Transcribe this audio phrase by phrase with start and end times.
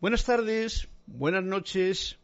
[0.00, 2.18] Buenas tardes, buenas noches,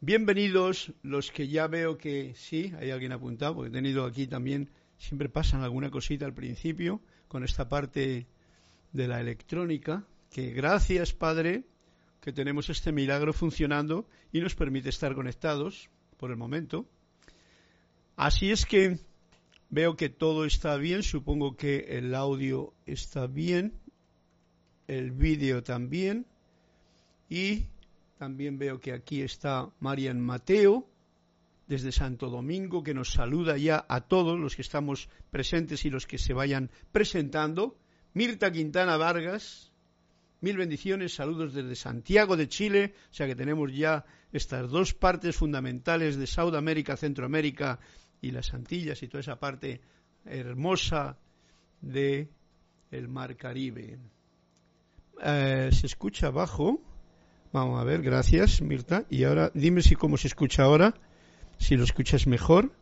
[0.00, 4.70] bienvenidos los que ya veo que sí, hay alguien apuntado, porque he tenido aquí también,
[4.96, 8.26] siempre pasan alguna cosita al principio con esta parte
[8.94, 11.64] de la electrónica, que gracias Padre
[12.22, 16.86] que tenemos este milagro funcionando y nos permite estar conectados por el momento.
[18.16, 18.98] Así es que
[19.68, 23.74] veo que todo está bien, supongo que el audio está bien,
[24.88, 26.24] el vídeo también
[27.28, 27.66] y
[28.18, 30.88] también veo que aquí está Marian Mateo
[31.66, 36.06] desde Santo Domingo que nos saluda ya a todos los que estamos presentes y los
[36.06, 37.76] que se vayan presentando.
[38.12, 39.72] Mirta Quintana Vargas,
[40.40, 45.36] mil bendiciones, saludos desde Santiago de Chile, o sea que tenemos ya estas dos partes
[45.36, 47.80] fundamentales de Sudamérica, Centroamérica
[48.20, 49.80] y las Antillas y toda esa parte
[50.24, 51.18] hermosa
[51.80, 52.28] de
[53.08, 53.98] Mar Caribe.
[55.22, 56.80] Eh, se escucha abajo.
[57.54, 59.04] Vamos a ver, gracias Mirta.
[59.08, 60.92] Y ahora dime si cómo se escucha ahora,
[61.56, 62.72] si lo escuchas mejor,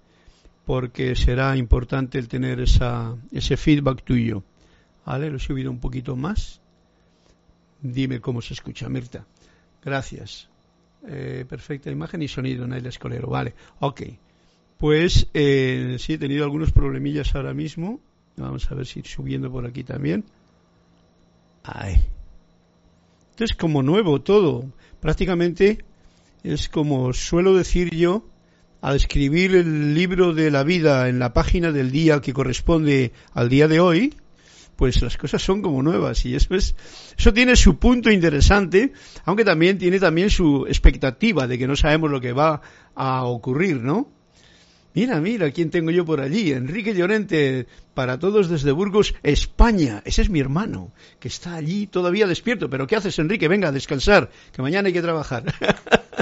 [0.64, 4.42] porque será importante el tener esa, ese feedback tuyo.
[5.04, 5.28] ¿Vale?
[5.28, 6.62] Lo he subido un poquito más.
[7.82, 9.26] Dime cómo se escucha, Mirta.
[9.84, 10.48] Gracias.
[11.06, 13.28] Eh, perfecta imagen y sonido, Naila Escolero.
[13.28, 14.02] Vale, ok.
[14.78, 18.00] Pues eh, sí, he tenido algunos problemillas ahora mismo.
[18.38, 20.24] Vamos a ver si subiendo por aquí también.
[21.62, 22.02] Ay,
[23.32, 24.66] esto es como nuevo todo.
[25.00, 25.78] Prácticamente
[26.44, 28.26] es como suelo decir yo
[28.82, 33.48] al escribir el libro de la vida en la página del día que corresponde al
[33.48, 34.14] día de hoy,
[34.76, 38.92] pues las cosas son como nuevas y eso, eso tiene su punto interesante,
[39.24, 42.60] aunque también tiene también su expectativa de que no sabemos lo que va
[42.94, 44.08] a ocurrir, ¿no?
[44.94, 46.52] Mira, mira, ¿quién tengo yo por allí?
[46.52, 50.02] Enrique Llorente, para todos desde Burgos, España.
[50.04, 52.68] Ese es mi hermano, que está allí todavía despierto.
[52.68, 53.48] Pero ¿qué haces, Enrique?
[53.48, 55.44] Venga a descansar, que mañana hay que trabajar.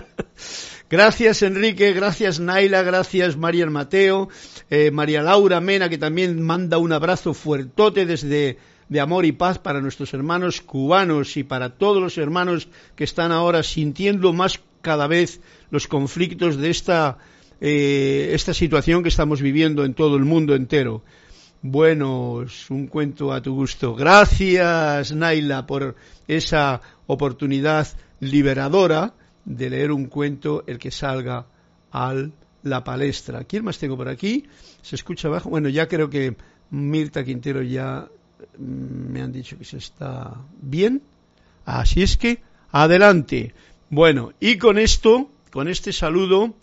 [0.90, 4.28] gracias, Enrique, gracias, Naila, gracias, María Mateo,
[4.70, 8.58] eh, María Laura Mena, que también manda un abrazo fuertote desde
[8.88, 13.30] de amor y paz para nuestros hermanos cubanos y para todos los hermanos que están
[13.30, 17.18] ahora sintiendo más cada vez los conflictos de esta
[17.60, 21.02] eh, esta situación que estamos viviendo en todo el mundo entero.
[21.62, 23.94] Bueno, un cuento a tu gusto.
[23.94, 25.94] Gracias, Naila, por
[26.26, 27.86] esa oportunidad
[28.20, 29.12] liberadora
[29.44, 31.46] de leer un cuento el que salga
[31.92, 32.14] a
[32.62, 33.44] la palestra.
[33.44, 34.46] ¿Quién más tengo por aquí?
[34.80, 35.50] ¿Se escucha abajo?
[35.50, 36.36] Bueno, ya creo que
[36.70, 38.08] Mirta Quintero ya
[38.58, 41.02] mm, me han dicho que se está bien.
[41.64, 43.54] Así es que, adelante.
[43.90, 46.54] Bueno, y con esto, con este saludo,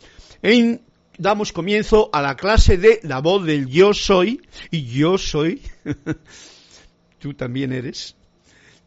[1.17, 4.41] damos comienzo a la clase de la voz del yo soy,
[4.71, 5.61] y yo soy,
[7.19, 8.15] tú también eres,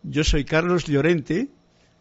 [0.03, 1.49] yo soy Carlos Llorente,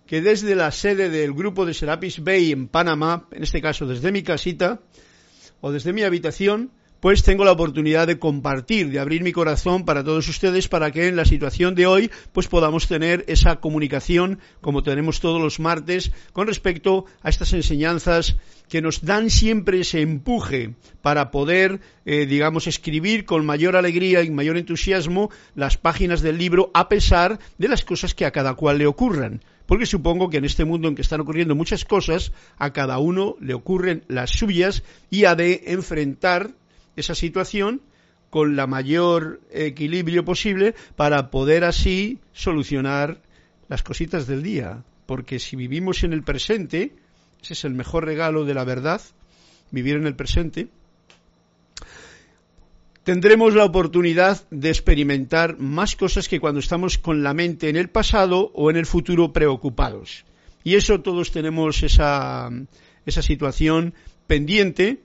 [0.06, 4.12] que desde la sede del grupo de Serapis Bay en Panamá, en este caso desde
[4.12, 4.80] mi casita,
[5.62, 10.04] o desde mi habitación, pues tengo la oportunidad de compartir, de abrir mi corazón para
[10.04, 14.84] todos ustedes para que en la situación de hoy pues podamos tener esa comunicación como
[14.84, 18.36] tenemos todos los martes con respecto a estas enseñanzas
[18.70, 24.30] que nos dan siempre ese empuje para poder, eh, digamos, escribir con mayor alegría y
[24.30, 28.78] mayor entusiasmo las páginas del libro a pesar de las cosas que a cada cual
[28.78, 29.42] le ocurran.
[29.66, 33.36] Porque supongo que en este mundo en que están ocurriendo muchas cosas, a cada uno
[33.40, 36.52] le ocurren las suyas y ha de enfrentar
[37.00, 37.82] esa situación
[38.30, 43.22] con la mayor equilibrio posible para poder así solucionar
[43.68, 44.84] las cositas del día.
[45.06, 46.94] Porque si vivimos en el presente,
[47.42, 49.02] ese es el mejor regalo de la verdad,
[49.72, 50.68] vivir en el presente,
[53.04, 57.90] tendremos la oportunidad de experimentar más cosas que cuando estamos con la mente en el
[57.90, 60.26] pasado o en el futuro preocupados.
[60.64, 62.50] Y eso todos tenemos esa,
[63.06, 63.96] esa situación
[64.28, 65.00] pendiente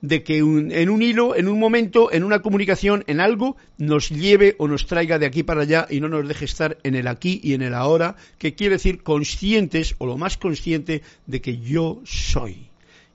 [0.00, 4.54] de que en un hilo, en un momento, en una comunicación, en algo, nos lleve
[4.58, 7.40] o nos traiga de aquí para allá y no nos deje estar en el aquí
[7.42, 12.00] y en el ahora, que quiere decir conscientes o lo más consciente de que yo
[12.04, 12.68] soy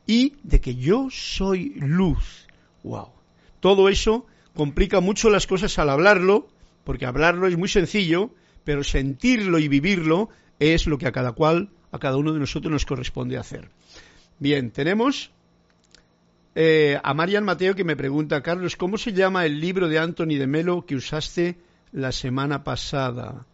[0.05, 2.47] y de que yo soy luz.
[2.83, 3.09] Wow.
[3.61, 6.49] Todo eso complica mucho las cosas al hablarlo,
[6.83, 8.31] porque hablarlo es muy sencillo,
[8.65, 10.29] pero sentirlo y vivirlo
[10.59, 13.69] es lo que a cada cual, a cada uno de nosotros nos corresponde hacer.
[14.39, 15.31] Bien, tenemos
[16.55, 20.37] eh, a Marian Mateo que me pregunta, Carlos, ¿cómo se llama el libro de Anthony
[20.37, 21.57] de Melo que usaste
[21.91, 23.45] la semana pasada?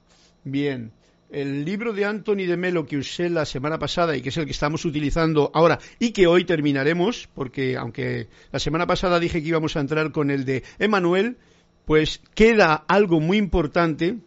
[0.43, 0.91] Bien,
[1.31, 4.45] el libro de Anthony de Melo que usé la semana pasada y que es el
[4.45, 9.49] que estamos utilizando ahora y que hoy terminaremos, porque aunque la semana pasada dije que
[9.49, 11.37] íbamos a entrar con el de Emanuel,
[11.85, 14.17] pues queda algo muy importante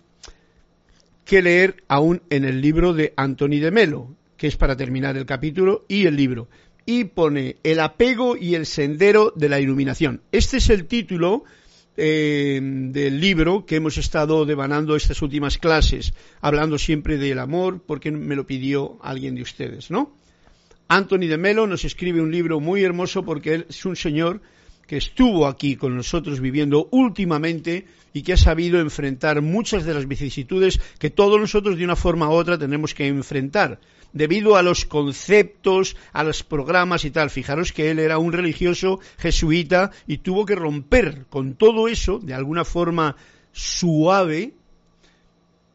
[1.25, 5.27] que leer aún en el libro de Anthony de Melo, que es para terminar el
[5.27, 6.49] capítulo y el libro.
[6.87, 10.23] Y pone El apego y el sendero de la iluminación.
[10.33, 11.45] Este es el título
[11.97, 18.11] eh, del libro que hemos estado devanando estas últimas clases, hablando siempre del amor, porque
[18.11, 20.17] me lo pidió alguien de ustedes, ¿no?
[20.89, 24.43] Anthony de Melo nos escribe un libro muy hermoso porque él es un señor
[24.87, 30.07] que estuvo aquí con nosotros viviendo últimamente y que ha sabido enfrentar muchas de las
[30.07, 33.81] vicisitudes que todos nosotros de una forma u otra tenemos que enfrentar
[34.13, 37.31] debido a los conceptos, a los programas y tal.
[37.31, 42.35] Fijaros que él era un religioso jesuita y tuvo que romper con todo eso de
[42.35, 43.17] alguna forma
[43.53, 44.53] suave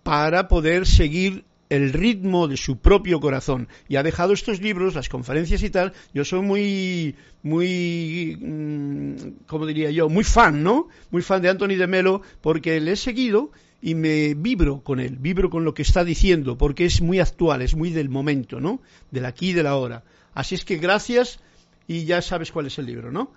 [0.03, 5.09] para poder seguir el ritmo de su propio corazón y ha dejado estos libros, las
[5.09, 10.87] conferencias y tal, yo soy muy, muy, mm, como diría yo, muy fan, ¿no?
[11.11, 13.51] Muy fan de Anthony de Melo porque le he seguido
[13.81, 17.61] y me vibro con él, vibro con lo que está diciendo, porque es muy actual,
[17.61, 18.81] es muy del momento, ¿no?
[19.11, 20.03] Del aquí y del ahora.
[20.33, 21.39] Así es que gracias
[21.87, 23.31] y ya sabes cuál es el libro, ¿no?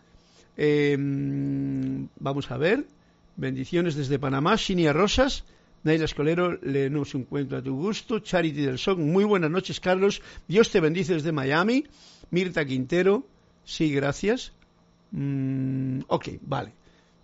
[0.56, 2.86] Em, vamos a ver.
[3.36, 5.44] Bendiciones desde Panamá, Sinia Rosas.
[5.82, 8.18] Naila Escolero, leemos un cuento a tu gusto.
[8.18, 10.20] Charity del Son, muy buenas noches, Carlos.
[10.46, 11.86] Dios te bendice desde Miami.
[12.30, 13.26] Mirta Quintero,
[13.64, 14.52] sí, gracias.
[15.12, 16.79] Mm, ok, vale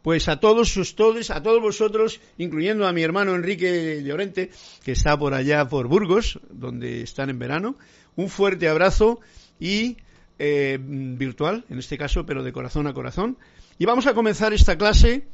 [0.07, 4.51] pues a todos ustedes, a todos vosotros, incluyendo a mi hermano Enrique Llorente,
[4.85, 7.77] que está por allá por Burgos, donde están en verano,
[8.15, 9.19] un fuerte abrazo
[9.59, 9.97] y
[10.39, 13.37] eh, virtual, en este caso, pero de corazón a corazón.
[13.81, 15.27] Y vamos a comenzar esta clase,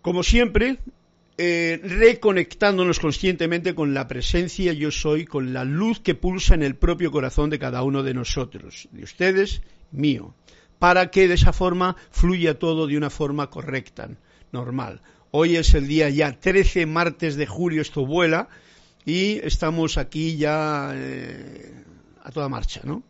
[0.00, 0.78] como siempre,
[1.38, 6.76] eh, reconectándonos conscientemente con la presencia yo soy, con la luz que pulsa en el
[6.76, 9.60] propio corazón de cada uno de nosotros, de ustedes,
[9.90, 10.36] mío
[10.78, 14.08] para que de esa forma fluya todo de una forma correcta,
[14.52, 15.00] normal.
[15.30, 18.48] Hoy es el día ya 13 martes de julio, esto vuela,
[19.04, 21.84] y estamos aquí ya eh,
[22.22, 23.02] a toda marcha, ¿no?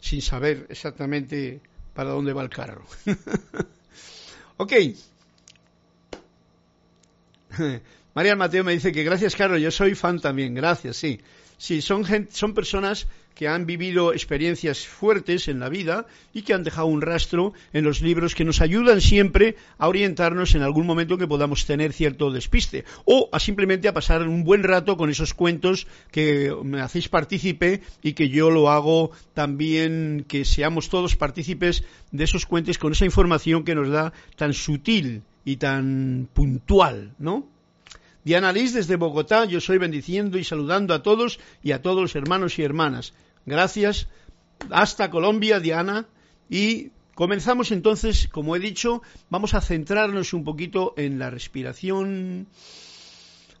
[0.00, 1.60] Sin saber exactamente
[1.94, 2.84] para dónde va el carro.
[4.56, 4.72] ok.
[8.14, 10.54] María Mateo me dice que gracias, Carlos, yo soy fan también.
[10.54, 11.20] Gracias, sí.
[11.58, 16.64] Sí, son, son personas que han vivido experiencias fuertes en la vida y que han
[16.64, 21.18] dejado un rastro en los libros que nos ayudan siempre a orientarnos en algún momento
[21.18, 25.34] que podamos tener cierto despiste o a simplemente a pasar un buen rato con esos
[25.34, 31.84] cuentos que me hacéis partícipe y que yo lo hago también que seamos todos partícipes
[32.10, 37.57] de esos cuentos con esa información que nos da tan sutil y tan puntual, ¿no?
[38.28, 42.14] Diana Liz desde Bogotá, yo soy bendiciendo y saludando a todos y a todos los
[42.14, 43.14] hermanos y hermanas.
[43.46, 44.06] Gracias.
[44.68, 46.06] Hasta Colombia, Diana.
[46.50, 52.48] Y comenzamos entonces, como he dicho, vamos a centrarnos un poquito en la respiración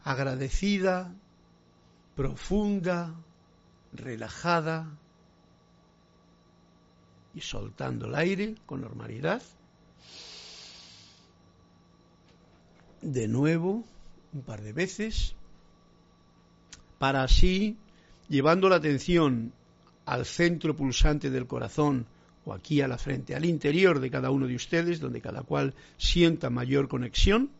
[0.04, 1.14] agradecida,
[2.14, 3.14] profunda,
[3.94, 4.98] relajada
[7.34, 9.40] y soltando el aire con normalidad.
[13.00, 13.86] De nuevo,
[14.32, 15.34] un par de veces,
[16.98, 17.76] para así,
[18.28, 19.52] llevando la atención
[20.04, 22.06] al centro pulsante del corazón
[22.44, 25.74] o aquí a la frente, al interior de cada uno de ustedes, donde cada cual
[25.96, 27.50] sienta mayor conexión,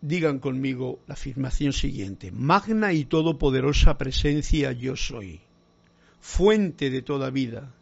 [0.00, 2.32] digan conmigo la afirmación siguiente.
[2.32, 5.40] Magna y todopoderosa presencia yo soy,
[6.20, 7.74] fuente de toda vida,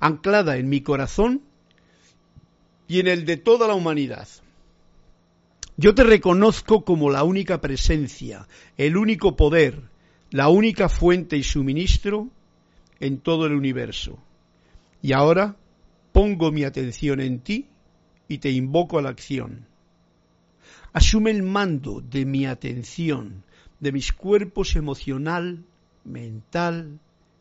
[0.00, 1.42] anclada en mi corazón
[2.88, 4.28] y en el de toda la humanidad.
[5.78, 9.82] Yo te reconozco como la única presencia, el único poder,
[10.30, 12.28] la única fuente y suministro
[12.98, 14.18] en todo el universo.
[15.02, 15.56] Y ahora
[16.12, 17.66] pongo mi atención en ti
[18.26, 19.66] y te invoco a la acción.
[20.94, 23.44] Asume el mando de mi atención,
[23.78, 25.62] de mis cuerpos emocional,
[26.04, 26.98] mental,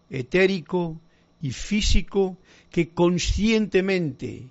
[0.10, 1.00] etérico
[1.42, 2.38] y físico
[2.70, 4.50] que conscientemente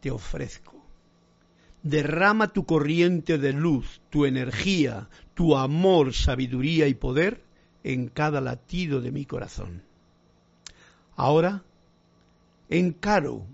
[0.00, 0.67] te ofrezco.
[1.82, 7.42] Derrama tu corriente de luz, tu energía, tu amor, sabiduría y poder
[7.84, 9.82] en cada latido de mi corazón.
[11.16, 11.62] Ahora
[12.68, 13.46] encaro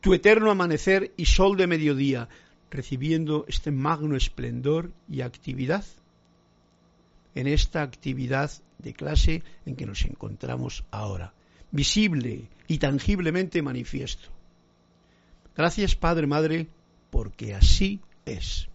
[0.00, 2.28] tu eterno amanecer y sol de mediodía,
[2.70, 5.84] recibiendo este magno esplendor y actividad
[7.34, 11.32] en esta actividad de clase en que nos encontramos ahora,
[11.70, 14.28] visible y tangiblemente manifiesto.
[15.56, 16.66] Gracias Padre, Madre,
[17.12, 18.68] porque así es.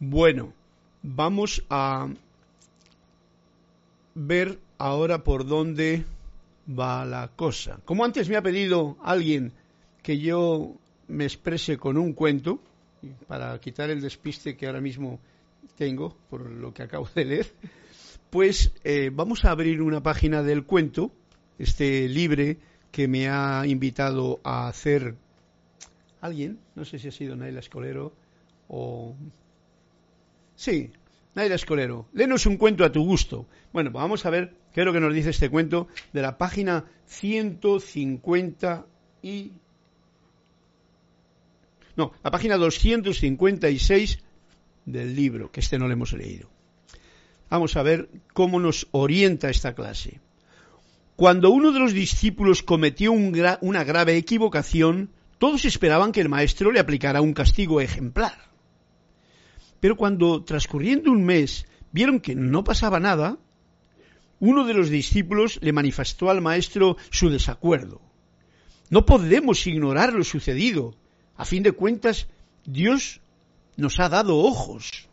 [0.00, 0.52] Bueno,
[1.02, 2.08] vamos a
[4.16, 6.04] ver ahora por dónde
[6.68, 7.78] va la cosa.
[7.84, 9.52] Como antes me ha pedido alguien
[10.02, 10.74] que yo
[11.06, 12.58] me exprese con un cuento,
[13.28, 15.20] para quitar el despiste que ahora mismo
[15.76, 17.52] tengo por lo que acabo de leer,
[18.30, 21.12] pues eh, vamos a abrir una página del cuento,
[21.58, 22.58] este libre
[22.90, 25.14] que me ha invitado a hacer
[26.20, 28.12] alguien, no sé si ha sido Naila Escolero
[28.68, 29.14] o...
[30.54, 30.90] Sí,
[31.34, 33.46] Naila Escolero, léenos un cuento a tu gusto.
[33.72, 36.84] Bueno, vamos a ver qué es lo que nos dice este cuento de la página
[37.06, 38.86] 150
[39.22, 39.52] y...
[41.96, 44.18] No, la página 256
[44.84, 46.55] del libro, que este no lo hemos leído.
[47.48, 50.20] Vamos a ver cómo nos orienta esta clase.
[51.14, 56.80] Cuando uno de los discípulos cometió una grave equivocación, todos esperaban que el maestro le
[56.80, 58.36] aplicara un castigo ejemplar.
[59.80, 63.38] Pero cuando, transcurriendo un mes, vieron que no pasaba nada,
[64.40, 68.00] uno de los discípulos le manifestó al maestro su desacuerdo.
[68.90, 70.94] No podemos ignorar lo sucedido.
[71.36, 72.28] A fin de cuentas,
[72.64, 73.20] Dios
[73.76, 75.05] nos ha dado ojos.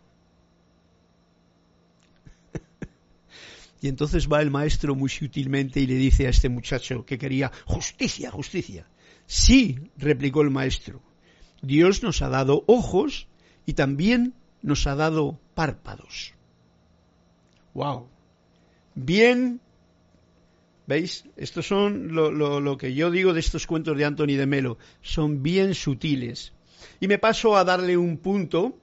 [3.83, 7.51] Y entonces va el maestro muy sutilmente y le dice a este muchacho que quería
[7.65, 8.87] justicia, justicia.
[9.25, 11.01] Sí, replicó el maestro,
[11.61, 13.27] Dios nos ha dado ojos
[13.65, 16.33] y también nos ha dado párpados.
[17.73, 18.07] ¡Wow!
[18.95, 19.59] Bien,
[20.87, 21.25] ¿veis?
[21.35, 25.43] Estos son lo, lo, que yo digo de estos cuentos de Anthony de Melo, son
[25.43, 26.53] bien sutiles.
[27.01, 28.77] Y me paso a darle un punto.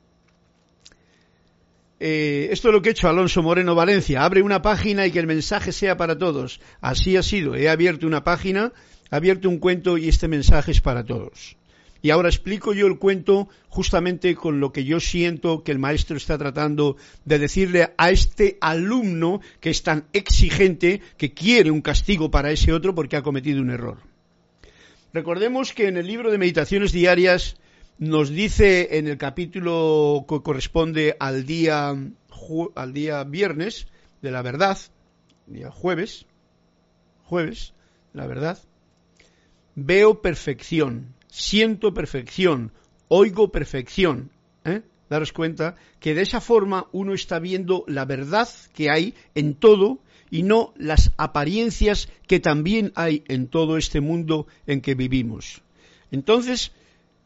[2.00, 4.24] Eh, esto es lo que ha hecho Alonso Moreno Valencia.
[4.24, 6.60] Abre una página y que el mensaje sea para todos.
[6.80, 7.54] Así ha sido.
[7.54, 8.72] He abierto una página
[9.10, 11.56] ha abierto un cuento y este mensaje es para todos.
[12.02, 16.16] Y ahora explico yo el cuento justamente con lo que yo siento que el maestro
[16.16, 22.30] está tratando de decirle a este alumno que es tan exigente que quiere un castigo
[22.30, 23.98] para ese otro porque ha cometido un error.
[25.12, 27.56] Recordemos que en el libro de meditaciones diarias
[28.00, 31.94] nos dice en el capítulo que corresponde al día,
[32.74, 33.88] al día viernes
[34.22, 34.78] de la verdad,
[35.46, 36.24] día jueves,
[37.24, 37.74] jueves,
[38.14, 38.58] la verdad,
[39.74, 42.72] veo perfección, siento perfección,
[43.08, 44.30] oigo perfección.
[44.64, 44.80] ¿eh?
[45.10, 49.98] Daros cuenta que de esa forma uno está viendo la verdad que hay en todo
[50.30, 55.60] y no las apariencias que también hay en todo este mundo en que vivimos.
[56.10, 56.72] Entonces,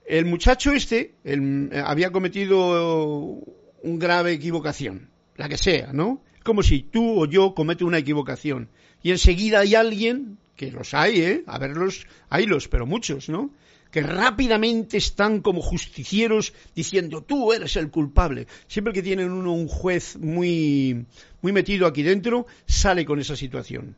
[0.07, 3.41] el muchacho este eh, había cometido
[3.83, 6.23] una grave equivocación, la que sea, ¿no?
[6.43, 8.69] Como si tú o yo comete una equivocación
[9.03, 11.45] y enseguida hay alguien que los hay, ¿eh?
[11.47, 13.51] A verlos, haylos, pero muchos, ¿no?
[13.91, 18.47] Que rápidamente están como justicieros diciendo tú eres el culpable.
[18.67, 21.07] Siempre que tienen uno un juez muy,
[21.43, 23.97] muy metido aquí dentro, sale con esa situación.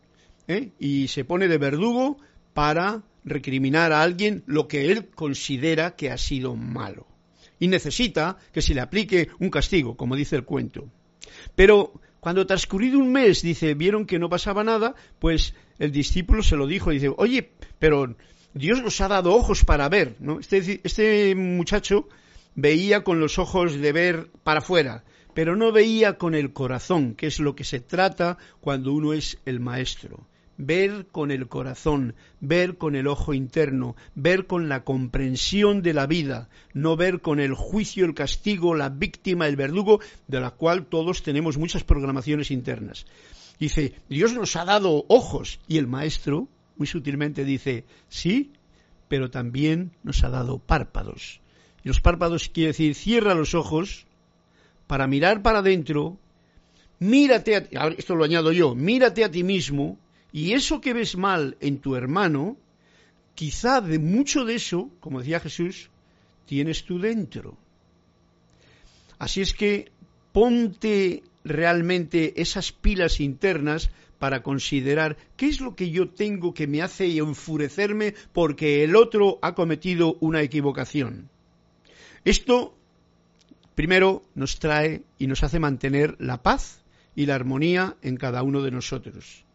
[0.48, 0.70] ¿eh?
[0.78, 2.18] Y se pone de verdugo
[2.52, 7.06] para recriminar a alguien lo que él considera que ha sido malo.
[7.58, 10.88] Y necesita que se le aplique un castigo, como dice el cuento.
[11.54, 16.56] Pero cuando transcurrido un mes, dice, vieron que no pasaba nada, pues el discípulo se
[16.56, 18.16] lo dijo, dice, oye, pero
[18.54, 20.38] Dios nos ha dado ojos para ver, ¿no?
[20.38, 22.08] Este, este muchacho
[22.54, 25.04] veía con los ojos de ver para afuera,
[25.34, 29.38] pero no veía con el corazón, que es lo que se trata cuando uno es
[29.44, 30.26] el maestro
[30.58, 36.06] ver con el corazón, ver con el ojo interno, ver con la comprensión de la
[36.06, 40.86] vida, no ver con el juicio, el castigo, la víctima, el verdugo, de la cual
[40.86, 43.06] todos tenemos muchas programaciones internas.
[43.58, 48.52] Dice, Dios nos ha dado ojos y el maestro muy sutilmente dice, sí,
[49.08, 51.40] pero también nos ha dado párpados.
[51.84, 54.06] Y los párpados quiere decir, cierra los ojos
[54.86, 56.18] para mirar para adentro,
[56.98, 59.98] mírate, a, esto lo añado yo, mírate a ti mismo
[60.32, 62.56] y eso que ves mal en tu hermano,
[63.34, 65.90] quizá de mucho de eso, como decía Jesús,
[66.46, 67.56] tienes tú dentro.
[69.18, 69.90] Así es que
[70.32, 76.82] ponte realmente esas pilas internas para considerar qué es lo que yo tengo que me
[76.82, 81.28] hace enfurecerme porque el otro ha cometido una equivocación.
[82.24, 82.76] Esto,
[83.74, 86.82] primero, nos trae y nos hace mantener la paz
[87.14, 89.45] y la armonía en cada uno de nosotros.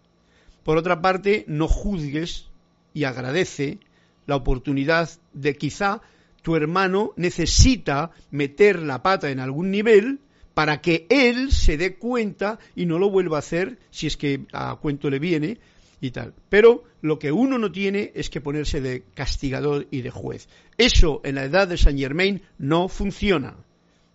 [0.63, 2.47] Por otra parte, no juzgues
[2.93, 3.79] y agradece
[4.27, 6.01] la oportunidad de quizá
[6.41, 10.19] tu hermano necesita meter la pata en algún nivel
[10.53, 14.45] para que él se dé cuenta y no lo vuelva a hacer si es que
[14.51, 15.59] a cuento le viene
[16.01, 16.33] y tal.
[16.49, 20.49] Pero lo que uno no tiene es que ponerse de castigador y de juez.
[20.77, 23.55] Eso en la edad de Saint Germain no funciona.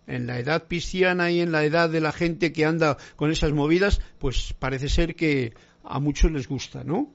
[0.05, 3.51] En la edad cristiana y en la edad de la gente que anda con esas
[3.51, 5.53] movidas, pues parece ser que
[5.87, 7.11] a muchos les gusta, ¿no?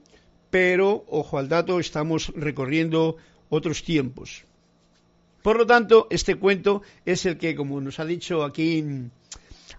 [0.53, 3.17] pero ojo al dato, estamos recorriendo
[3.49, 4.43] otros tiempos.
[5.41, 8.85] Por lo tanto, este cuento es el que, como nos ha dicho aquí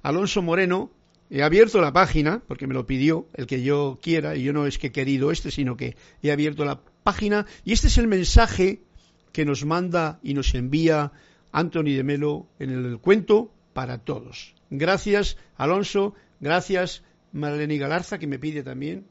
[0.02, 0.90] Alonso Moreno,
[1.30, 4.66] he abierto la página, porque me lo pidió el que yo quiera, y yo no
[4.66, 8.08] es que he querido este, sino que he abierto la página, y este es el
[8.08, 8.82] mensaje
[9.30, 11.12] que nos manda y nos envía
[11.52, 14.56] Anthony de Melo en el cuento para todos.
[14.70, 17.04] Gracias, Alonso, gracias,
[17.35, 19.05] Marlene Galarza, que me pide también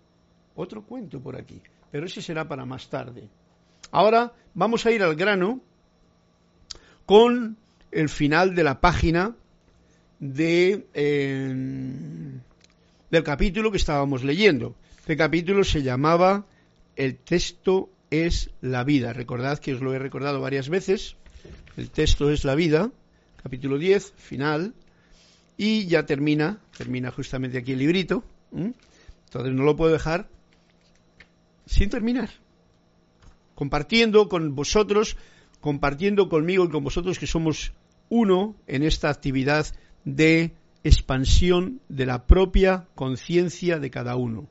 [0.55, 1.61] otro cuento por aquí,
[1.91, 3.27] pero ese será para más tarde.
[3.91, 5.61] Ahora vamos a ir al grano
[7.05, 7.57] con
[7.91, 9.35] el final de la página
[10.19, 10.85] de,
[13.11, 14.75] del capítulo que estábamos leyendo.
[14.99, 16.45] Este capítulo se llamaba
[16.95, 19.11] El texto es la vida.
[19.11, 21.17] Recordad que os lo he recordado varias veces.
[21.75, 22.89] El texto es la vida,
[23.41, 24.73] capítulo 10, final.
[25.57, 28.23] Y ya termina, termina justamente aquí el librito.
[28.51, 30.27] Entonces no lo puedo dejar
[31.65, 32.29] sin terminar.
[33.55, 35.17] Compartiendo con vosotros,
[35.61, 37.73] compartiendo conmigo y con vosotros que somos
[38.09, 39.67] uno en esta actividad
[40.05, 44.47] de expansión de la propia conciencia de cada uno.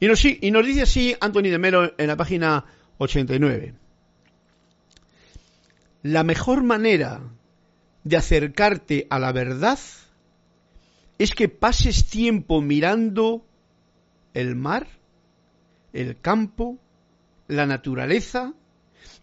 [0.00, 2.64] Y nos, y nos, dice así Anthony de Melo en la página
[2.98, 3.74] 89.
[6.02, 7.22] La mejor manera
[8.04, 9.78] de acercarte a la verdad
[11.18, 13.44] es que pases tiempo mirando
[14.34, 14.86] el mar,
[15.92, 16.78] el campo,
[17.48, 18.52] la naturaleza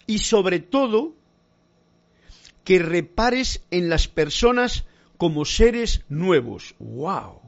[0.07, 1.13] y sobre todo
[2.63, 4.85] que repares en las personas
[5.17, 6.75] como seres nuevos.
[6.79, 7.41] ¡Wow!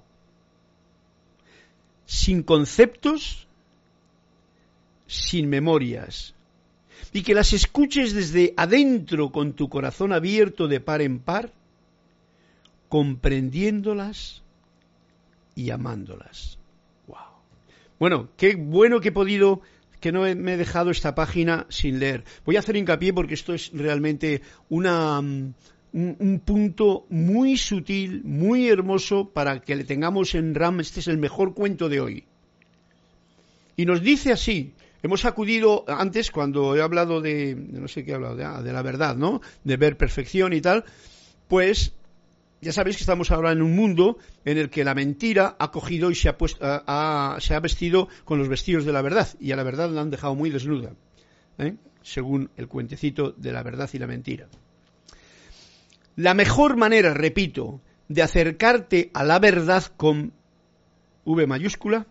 [2.06, 3.48] Sin conceptos,
[5.08, 6.36] sin memorias.
[7.14, 11.54] Y que las escuches desde adentro con tu corazón abierto de par en par,
[12.90, 14.42] comprendiéndolas
[15.56, 16.58] y amándolas.
[17.08, 17.18] ¡Wow!
[18.00, 19.62] Bueno, qué bueno que he podido
[20.04, 22.26] que no me he dejado esta página sin leer.
[22.46, 25.54] Voy a hacer hincapié porque esto es realmente una, mm,
[25.94, 30.82] un, punto muy sutil, muy hermoso para que le tengamos en RAM.
[30.82, 32.26] Este es el mejor cuento de hoy.
[33.78, 38.36] Y nos dice así, hemos acudido antes cuando he hablado de, no sé qué hablado,
[38.36, 39.42] de, ah, de, la verdad, ¿no?
[39.64, 40.86] De ver perfección y tal,
[41.48, 41.94] pues
[42.62, 46.10] ya sabéis que estamos ahora en un mundo en el que la mentira ha cogido
[46.10, 46.66] y se ha, puesto,
[47.40, 50.10] se ha vestido con los vestidos de la verdad y a la verdad la han
[50.10, 50.94] dejado muy desnuda,
[51.58, 51.76] ¿eh?
[52.02, 54.48] según el cuentecito de la verdad y la mentira.
[56.16, 60.32] La mejor manera, repito, de acercarte a la verdad con
[61.26, 62.06] V mayúscula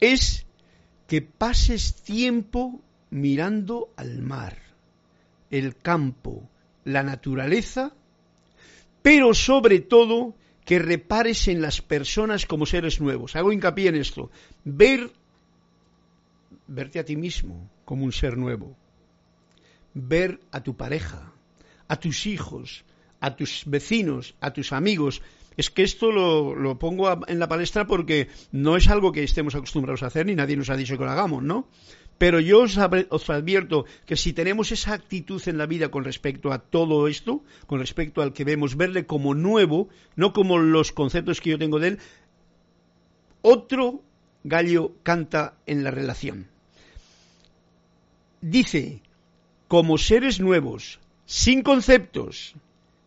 [0.00, 0.46] es
[1.06, 4.58] que pases tiempo mirando al mar,
[5.50, 6.48] el campo,
[6.84, 7.92] la naturaleza,
[9.02, 13.36] pero sobre todo que repares en las personas como seres nuevos.
[13.36, 14.30] Hago hincapié en esto.
[14.64, 15.10] Ver,
[16.66, 18.74] verte a ti mismo como un ser nuevo.
[19.92, 21.32] Ver a tu pareja,
[21.86, 22.84] a tus hijos,
[23.20, 25.22] a tus vecinos, a tus amigos.
[25.56, 30.02] Es que esto lo, pongo en la palestra porque no es algo que estemos acostumbrados
[30.02, 31.68] a hacer ni nadie nos ha dicho que lo hagamos, ¿no?
[32.18, 32.78] Pero yo os,
[33.10, 37.42] os, advierto que si tenemos esa actitud en la vida con respecto a todo esto,
[37.66, 41.80] con respecto al que vemos, verle como nuevo, no como los conceptos que yo tengo
[41.80, 41.98] de él,
[43.42, 44.02] otro
[44.44, 46.46] gallo canta en la relación.
[48.40, 49.02] Dice,
[49.68, 52.54] como seres nuevos, sin conceptos,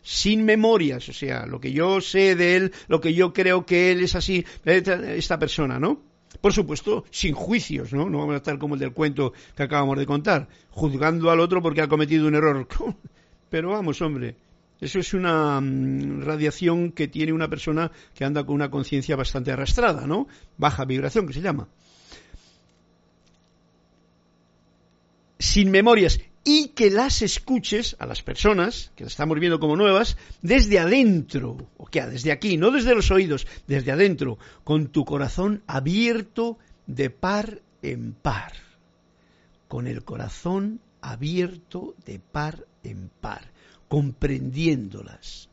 [0.07, 3.91] sin memorias, o sea, lo que yo sé de él, lo que yo creo que
[3.91, 6.01] él es así, esta persona, ¿no?
[6.39, 8.09] Por supuesto, sin juicios, ¿no?
[8.09, 11.61] No vamos a estar como el del cuento que acabamos de contar, juzgando al otro
[11.61, 12.65] porque ha cometido un error.
[13.49, 14.37] Pero vamos, hombre,
[14.79, 19.51] eso es una mm, radiación que tiene una persona que anda con una conciencia bastante
[19.51, 20.29] arrastrada, ¿no?
[20.57, 21.67] Baja vibración, que se llama.
[25.37, 30.15] Sin memorias y que las escuches a las personas, que las estamos viendo como nuevas,
[30.41, 35.61] desde adentro, o sea, desde aquí, no desde los oídos, desde adentro, con tu corazón
[35.67, 38.53] abierto de par en par,
[39.67, 43.51] con el corazón abierto de par en par,
[43.89, 45.49] comprendiéndolas,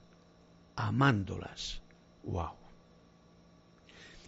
[0.76, 1.82] amándolas.
[2.22, 2.54] ¡Wow!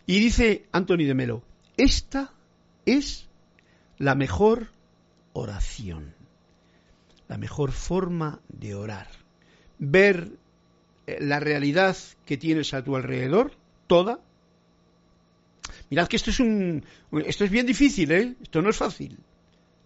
[0.05, 1.43] Y dice Anthony de Melo,
[1.77, 2.33] esta
[2.87, 3.29] es
[3.99, 4.73] la mejor
[5.33, 6.16] oración
[7.29, 9.09] la mejor forma de orar.
[9.79, 10.31] Ver
[11.07, 13.53] eh, la realidad que tienes a tu alrededor,
[13.87, 14.21] toda.
[15.91, 16.85] Mirad que esto es un
[17.25, 18.35] esto es bien difícil, ¿eh?
[18.43, 19.19] Esto no es fácil.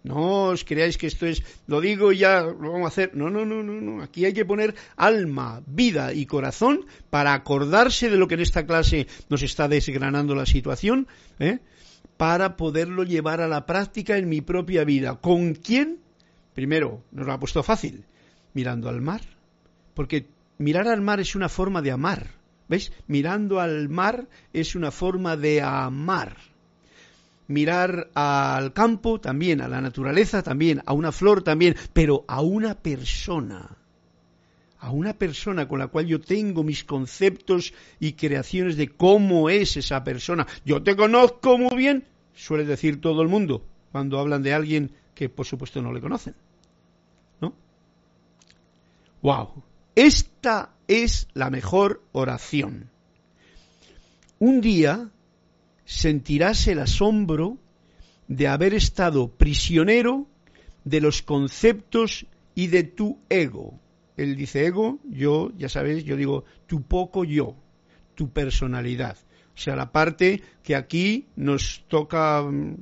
[0.03, 3.15] No os creáis que esto es, lo digo y ya lo vamos a hacer.
[3.15, 4.01] No, no, no, no, no.
[4.01, 8.65] Aquí hay que poner alma, vida y corazón para acordarse de lo que en esta
[8.65, 11.07] clase nos está desgranando la situación,
[11.39, 11.59] ¿eh?
[12.17, 15.15] para poderlo llevar a la práctica en mi propia vida.
[15.15, 15.99] ¿Con quién?
[16.53, 18.05] Primero, nos lo ha puesto fácil,
[18.53, 19.21] mirando al mar,
[19.93, 22.41] porque mirar al mar es una forma de amar.
[22.67, 22.93] ¿Veis?
[23.07, 26.37] Mirando al mar es una forma de amar.
[27.47, 32.75] Mirar al campo también, a la naturaleza también, a una flor también, pero a una
[32.75, 33.77] persona.
[34.79, 39.75] A una persona con la cual yo tengo mis conceptos y creaciones de cómo es
[39.75, 40.47] esa persona.
[40.63, 45.29] Yo te conozco muy bien, suele decir todo el mundo cuando hablan de alguien que
[45.29, 46.35] por supuesto no le conocen.
[47.39, 47.53] ¿No?
[49.21, 49.63] ¡Wow!
[49.95, 52.89] Esta es la mejor oración.
[54.39, 55.09] Un día
[55.85, 57.57] sentirás el asombro
[58.27, 60.27] de haber estado prisionero
[60.83, 63.79] de los conceptos y de tu ego.
[64.17, 67.55] Él dice ego, yo, ya sabéis, yo digo tu poco yo,
[68.15, 69.17] tu personalidad.
[69.53, 72.77] O sea, la parte que aquí nos toca mm,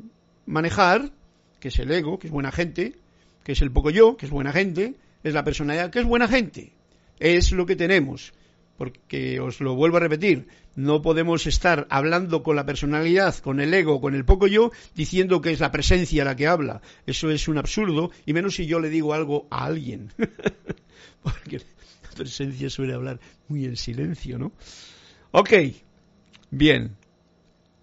[0.45, 1.11] manejar,
[1.59, 2.95] que es el ego, que es buena gente,
[3.43, 6.27] que es el poco yo, que es buena gente, es la personalidad, que es buena
[6.27, 6.71] gente.
[7.19, 8.33] Es lo que tenemos.
[8.77, 13.73] Porque os lo vuelvo a repetir, no podemos estar hablando con la personalidad, con el
[13.73, 16.81] ego, con el poco yo, diciendo que es la presencia la que habla.
[17.05, 20.13] Eso es un absurdo, y menos si yo le digo algo a alguien.
[21.23, 23.19] Porque la presencia suele hablar
[23.49, 24.53] muy en silencio, ¿no?
[25.31, 25.51] Ok,
[26.49, 26.95] bien.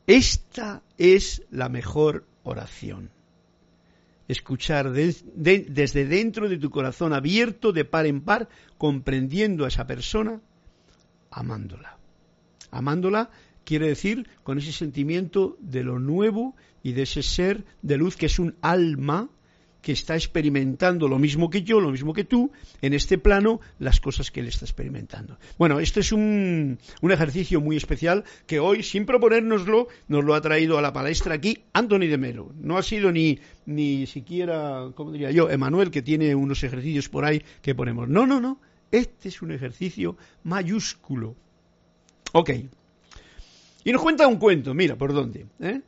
[0.06, 3.10] Esta es la mejor oración
[4.28, 10.40] escuchar desde dentro de tu corazón abierto de par en par, comprendiendo a esa persona,
[11.30, 11.98] amándola.
[12.70, 13.30] Amándola
[13.64, 18.26] quiere decir con ese sentimiento de lo nuevo y de ese ser de luz que
[18.26, 19.28] es un alma
[19.86, 22.50] que está experimentando lo mismo que yo, lo mismo que tú,
[22.82, 25.38] en este plano, las cosas que él está experimentando.
[25.58, 30.40] Bueno, este es un, un ejercicio muy especial que hoy, sin proponérnoslo, nos lo ha
[30.40, 32.52] traído a la palestra aquí Anthony de Melo.
[32.60, 37.24] No ha sido ni, ni siquiera, ¿cómo diría yo, Emanuel, que tiene unos ejercicios por
[37.24, 38.08] ahí que ponemos.
[38.08, 38.58] No, no, no.
[38.90, 41.36] Este es un ejercicio mayúsculo.
[42.32, 42.50] Ok.
[43.84, 45.46] Y nos cuenta un cuento, mira, ¿por dónde?
[45.60, 45.80] ¿eh?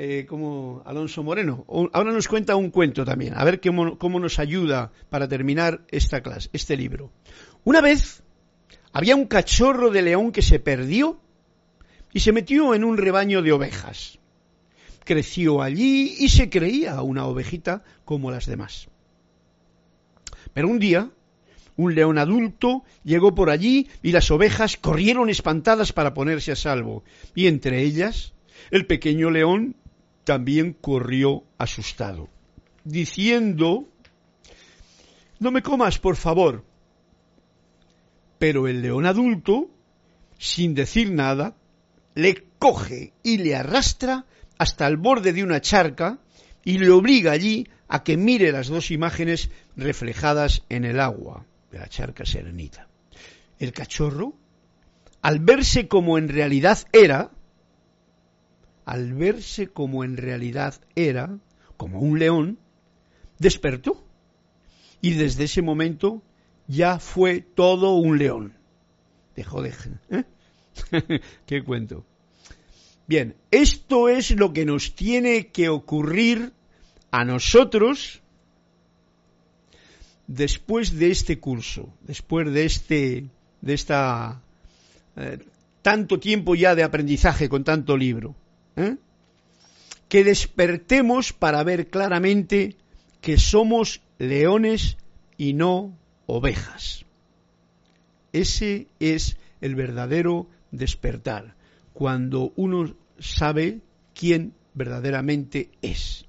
[0.00, 1.64] Eh, como Alonso Moreno.
[1.92, 6.20] Ahora nos cuenta un cuento también, a ver cómo, cómo nos ayuda para terminar esta
[6.22, 7.10] clase, este libro.
[7.64, 8.22] Una vez
[8.92, 11.20] había un cachorro de león que se perdió
[12.12, 14.20] y se metió en un rebaño de ovejas.
[15.04, 18.86] Creció allí y se creía una ovejita como las demás.
[20.52, 21.10] Pero un día,
[21.74, 27.02] un león adulto llegó por allí y las ovejas corrieron espantadas para ponerse a salvo.
[27.34, 28.32] Y entre ellas,
[28.70, 29.74] el pequeño león
[30.28, 32.28] también corrió asustado,
[32.84, 33.88] diciendo,
[35.38, 36.66] no me comas, por favor.
[38.38, 39.70] Pero el león adulto,
[40.36, 41.56] sin decir nada,
[42.14, 44.26] le coge y le arrastra
[44.58, 46.18] hasta el borde de una charca
[46.62, 51.78] y le obliga allí a que mire las dos imágenes reflejadas en el agua de
[51.78, 52.86] la charca serenita.
[53.58, 54.34] El cachorro,
[55.22, 57.30] al verse como en realidad era,
[58.88, 61.38] al verse como en realidad era,
[61.76, 62.58] como un león,
[63.38, 64.02] despertó.
[65.02, 66.22] Y desde ese momento
[66.66, 68.54] ya fue todo un león.
[69.36, 69.74] Dejó de...
[70.10, 70.24] ¿eh?
[71.46, 72.06] ¿Qué cuento?
[73.06, 76.54] Bien, esto es lo que nos tiene que ocurrir
[77.10, 78.22] a nosotros
[80.26, 83.26] después de este curso, después de este,
[83.60, 84.40] de esta
[85.16, 85.40] eh,
[85.82, 88.34] tanto tiempo ya de aprendizaje con tanto libro.
[88.76, 88.96] ¿Eh?
[90.08, 92.76] que despertemos para ver claramente
[93.20, 94.96] que somos leones
[95.36, 97.04] y no ovejas.
[98.32, 101.54] Ese es el verdadero despertar,
[101.92, 103.80] cuando uno sabe
[104.14, 106.26] quién verdaderamente es,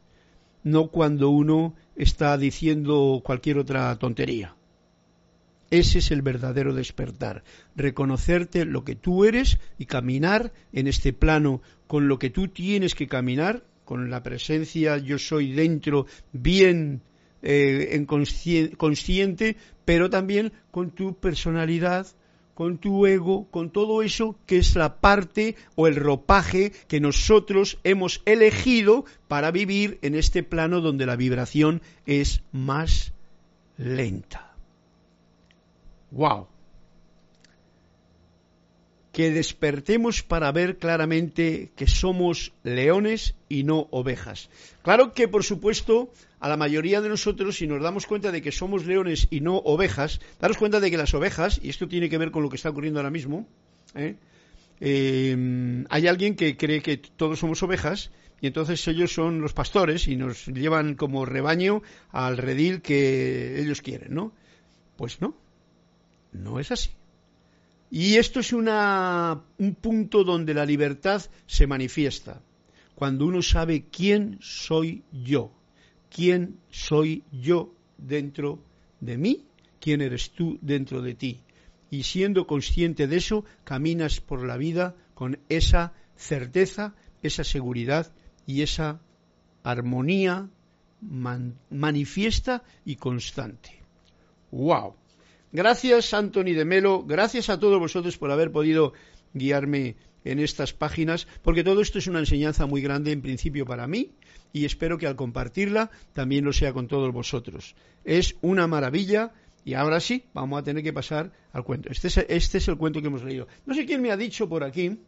[0.64, 4.56] no cuando uno está diciendo cualquier otra tontería.
[5.72, 7.44] Ese es el verdadero despertar,
[7.76, 12.96] reconocerte lo que tú eres y caminar en este plano con lo que tú tienes
[12.96, 17.02] que caminar, con la presencia yo soy dentro bien
[17.42, 22.08] eh, en consciente, pero también con tu personalidad,
[22.54, 27.80] con tu ego, con todo eso que es la parte o el ropaje que nosotros
[27.84, 33.14] hemos elegido para vivir en este plano donde la vibración es más
[33.78, 34.49] lenta.
[36.12, 36.48] ¡Wow!
[39.12, 44.50] Que despertemos para ver claramente que somos leones y no ovejas.
[44.82, 48.52] Claro que, por supuesto, a la mayoría de nosotros, si nos damos cuenta de que
[48.52, 52.18] somos leones y no ovejas, daros cuenta de que las ovejas, y esto tiene que
[52.18, 53.48] ver con lo que está ocurriendo ahora mismo,
[53.96, 54.16] ¿eh?
[54.80, 60.08] eh, hay alguien que cree que todos somos ovejas y entonces ellos son los pastores
[60.08, 64.32] y nos llevan como rebaño al redil que ellos quieren, ¿no?
[64.96, 65.36] Pues no,
[66.32, 66.92] no es así.
[67.92, 72.42] Y esto es una, un punto donde la libertad se manifiesta,
[72.94, 75.52] cuando uno sabe quién soy yo,
[76.10, 78.60] quién soy yo dentro
[79.00, 79.46] de mí,
[79.80, 81.40] quién eres tú dentro de ti.
[81.90, 88.12] Y siendo consciente de eso, caminas por la vida con esa certeza, esa seguridad
[88.46, 89.02] y esa
[89.64, 90.50] armonía
[91.02, 93.82] manifiesta y constante.
[94.52, 94.96] ¡Wow!
[95.52, 98.94] Gracias, Anthony de Melo, gracias a todos vosotros por haber podido
[99.34, 103.88] guiarme en estas páginas, porque todo esto es una enseñanza muy grande en principio para
[103.88, 104.12] mí
[104.54, 107.76] y espero que al compartirla también lo sea con todos vosotros.
[108.04, 109.32] Es una maravilla
[109.66, 111.90] y ahora sí, vamos a tener que pasar al cuento.
[111.90, 113.48] Este es, este es el cuento que hemos leído.
[113.66, 115.00] No sé quién me ha dicho por aquí,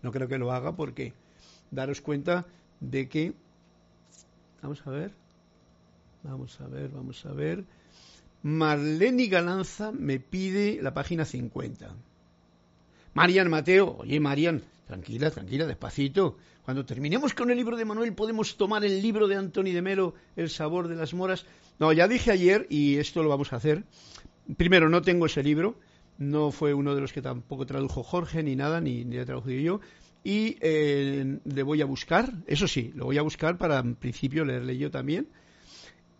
[0.00, 1.12] no creo que lo haga porque
[1.70, 2.46] daros cuenta
[2.80, 3.34] de que...
[4.62, 5.12] Vamos a ver,
[6.22, 7.64] vamos a ver, vamos a ver.
[8.42, 11.94] Marlene Galanza me pide la página 50.
[13.14, 16.36] Marian Mateo, oye Marian, tranquila, tranquila, despacito.
[16.62, 20.14] Cuando terminemos con el libro de Manuel podemos tomar el libro de Antoni de Melo,
[20.36, 21.46] El sabor de las moras.
[21.78, 23.84] No, ya dije ayer, y esto lo vamos a hacer.
[24.56, 25.78] Primero, no tengo ese libro,
[26.18, 29.60] no fue uno de los que tampoco tradujo Jorge ni nada, ni, ni he traducido
[29.60, 29.80] yo.
[30.24, 34.44] Y eh, le voy a buscar, eso sí, lo voy a buscar para en principio
[34.44, 35.28] leerle yo también.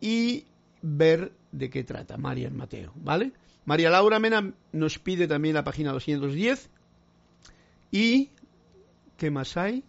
[0.00, 0.44] Y
[0.80, 3.32] ver de qué trata Marian Mateo, ¿vale?
[3.64, 6.70] María Laura Mena nos pide también la página 210
[7.90, 8.30] y
[9.16, 9.84] ¿qué más hay?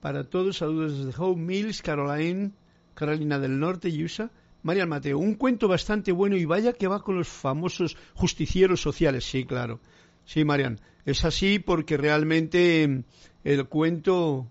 [0.00, 2.52] Para todos, saludos desde Home Mills, Caroline,
[2.94, 4.30] Carolina del Norte y USA.
[4.62, 9.24] Marian Mateo, un cuento bastante bueno y vaya que va con los famosos justicieros sociales.
[9.24, 9.80] Sí, claro.
[10.24, 13.04] Sí, Marian, es así porque realmente
[13.42, 14.46] el cuento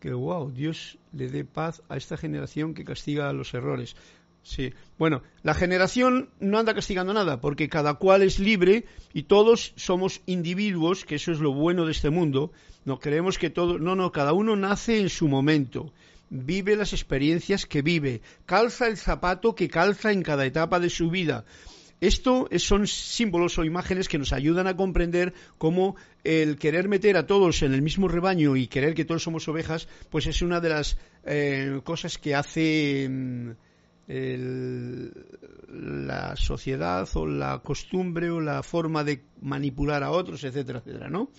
[0.00, 3.94] que wow, Dios le dé paz a esta generación que castiga los errores.
[4.42, 9.72] Sí, bueno, la generación no anda castigando nada, porque cada cual es libre y todos
[9.76, 12.50] somos individuos, que eso es lo bueno de este mundo.
[12.84, 15.92] No creemos que todo, no, no, cada uno nace en su momento,
[16.30, 21.10] vive las experiencias que vive, calza el zapato que calza en cada etapa de su
[21.10, 21.44] vida.
[22.00, 27.26] Esto son símbolos o imágenes que nos ayudan a comprender cómo el querer meter a
[27.26, 30.68] todos en el mismo rebaño y querer que todos somos ovejas, pues es una de
[30.70, 33.56] las eh, cosas que hace
[35.68, 41.30] la sociedad o la costumbre o la forma de manipular a otros, etcétera, etcétera, ¿no?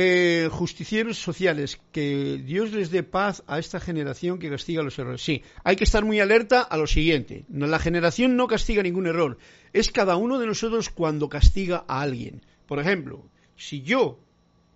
[0.00, 5.20] Eh, justicieros sociales, que Dios les dé paz a esta generación que castiga los errores.
[5.20, 7.44] Sí, hay que estar muy alerta a lo siguiente.
[7.48, 9.38] La generación no castiga ningún error.
[9.72, 12.42] Es cada uno de nosotros cuando castiga a alguien.
[12.66, 14.20] Por ejemplo, si yo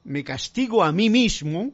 [0.02, 1.72] me castigo a mí mismo,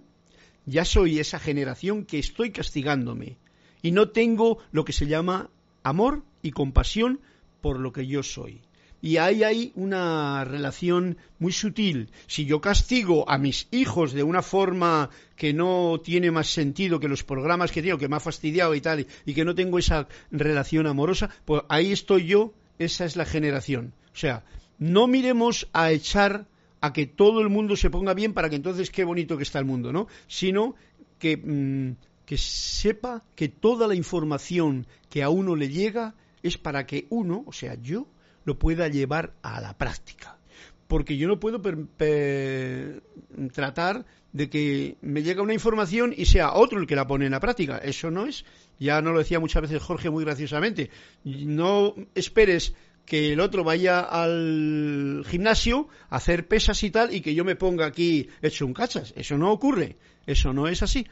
[0.67, 3.39] ya soy esa generación que estoy castigándome.
[3.83, 5.51] Y no tengo lo que se llama
[5.83, 7.21] amor y compasión
[7.61, 8.61] por lo que yo soy.
[9.01, 12.11] Y ahí hay una relación muy sutil.
[12.27, 17.09] Si yo castigo a mis hijos de una forma que no tiene más sentido que
[17.09, 20.09] los programas que tengo, que me ha fastidiado y tal, y que no tengo esa
[20.33, 23.93] relación amorosa, pues ahí estoy yo, esa es la generación.
[24.13, 24.43] O sea,
[24.79, 26.47] no miremos a echar
[26.81, 29.61] a que todo el mundo se ponga bien para que entonces qué bonito que está
[29.61, 30.09] el mundo, ¿no?
[30.27, 30.75] Sino
[31.21, 31.93] que, mm,
[32.29, 37.43] que sepa que toda la información que a uno le llega es para que uno,
[37.47, 38.07] o sea, yo,
[38.45, 40.37] lo pueda llevar a la práctica.
[40.89, 41.63] Porque yo no puedo
[43.55, 47.33] tratar de que me llegue una información y sea otro el que la pone en
[47.33, 47.79] la práctica.
[47.79, 48.45] Eso no es.
[48.79, 50.91] Ya no lo decía muchas veces Jorge muy graciosamente.
[51.25, 52.75] No esperes
[53.07, 57.57] que el otro vaya al gimnasio a hacer pesas y tal y que yo me
[57.57, 59.15] ponga aquí hecho un cachas.
[59.17, 59.97] Eso no ocurre.
[60.27, 61.07] Eso no es así.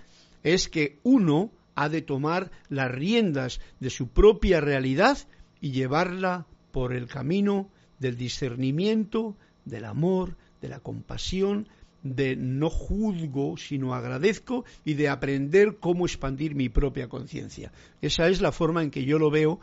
[0.46, 5.18] Es que uno ha de tomar las riendas de su propia realidad
[5.60, 11.68] y llevarla por el camino del discernimiento, del amor, de la compasión,
[12.04, 17.72] de no juzgo, sino agradezco y de aprender cómo expandir mi propia conciencia.
[18.00, 19.58] Esa es la forma en que yo lo veo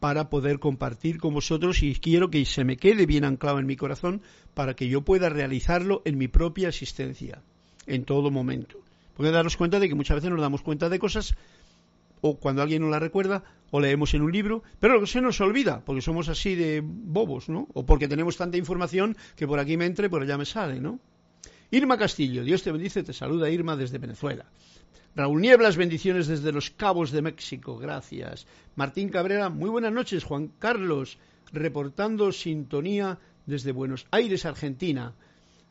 [0.00, 3.76] para poder compartir con vosotros y quiero que se me quede bien anclado en mi
[3.76, 4.20] corazón
[4.52, 7.40] para que yo pueda realizarlo en mi propia existencia,
[7.86, 8.83] en todo momento.
[9.14, 11.36] Porque daros cuenta de que muchas veces nos damos cuenta de cosas
[12.26, 15.82] o cuando alguien nos la recuerda, o leemos en un libro, pero se nos olvida,
[15.84, 17.68] porque somos así de bobos, ¿no?
[17.74, 21.00] O porque tenemos tanta información que por aquí me entre, por allá me sale, ¿no?
[21.70, 24.46] Irma Castillo, Dios te bendice, te saluda Irma desde Venezuela.
[25.14, 28.46] Raúl Nieblas, bendiciones desde los Cabos de México, gracias.
[28.74, 30.24] Martín Cabrera, muy buenas noches.
[30.24, 31.18] Juan Carlos,
[31.52, 35.14] reportando sintonía desde Buenos Aires, Argentina.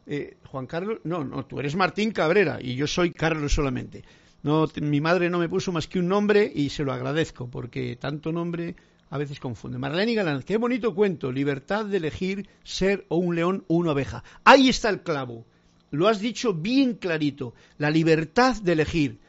[0.06, 4.04] Eh, Juan Carlos, no, no, tú eres Martín Cabrera y yo soy Carlos solamente.
[4.44, 7.96] No, mi madre no me puso más que un nombre y se lo agradezco porque
[7.96, 8.76] tanto nombre
[9.10, 9.78] a veces confunde.
[9.78, 14.24] Marlene Galán, qué bonito cuento, libertad de elegir ser o un león o una oveja.
[14.44, 15.46] Ahí está el clavo.
[15.92, 19.20] Lo has dicho bien clarito, la libertad de elegir.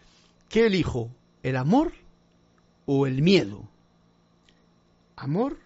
[0.49, 1.11] ¿Qué elijo?
[1.43, 1.93] ¿El amor
[2.87, 3.69] o el miedo?
[5.17, 5.59] ¿Amor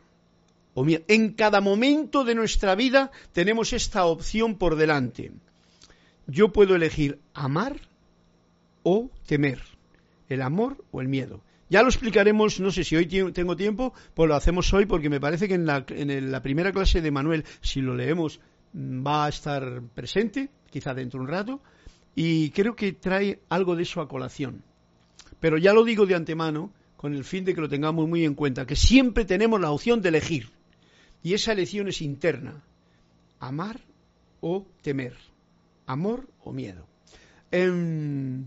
[0.86, 5.32] En cada momento de nuestra vida tenemos esta opción por delante.
[6.26, 7.80] Yo puedo elegir amar
[8.82, 9.60] o temer,
[10.28, 11.42] el amor o el miedo.
[11.70, 15.20] Ya lo explicaremos, no sé si hoy tengo tiempo, pues lo hacemos hoy porque me
[15.20, 18.40] parece que en la, en la primera clase de Manuel, si lo leemos,
[18.72, 21.60] mm, va a estar presente, quizá dentro de un rato,
[22.14, 24.64] y creo que trae algo de eso a colación.
[25.40, 28.34] Pero ya lo digo de antemano, con el fin de que lo tengamos muy en
[28.34, 30.50] cuenta, que siempre tenemos la opción de elegir,
[31.22, 32.62] y esa elección es interna,
[33.40, 33.80] amar
[34.40, 35.16] o temer,
[35.86, 36.86] amor o miedo.
[37.50, 38.44] Em,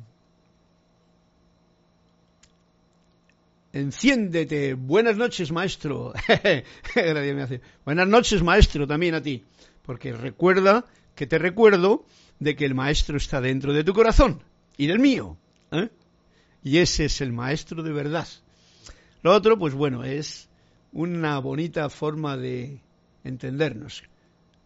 [3.73, 4.73] Enciéndete.
[4.73, 6.13] Buenas noches, maestro.
[7.85, 9.45] Buenas noches, maestro, también a ti.
[9.83, 12.05] Porque recuerda que te recuerdo
[12.39, 14.43] de que el maestro está dentro de tu corazón
[14.75, 15.37] y del mío.
[15.71, 15.89] ¿eh?
[16.63, 18.27] Y ese es el maestro de verdad.
[19.23, 20.49] Lo otro, pues bueno, es
[20.91, 22.81] una bonita forma de
[23.23, 24.03] entendernos.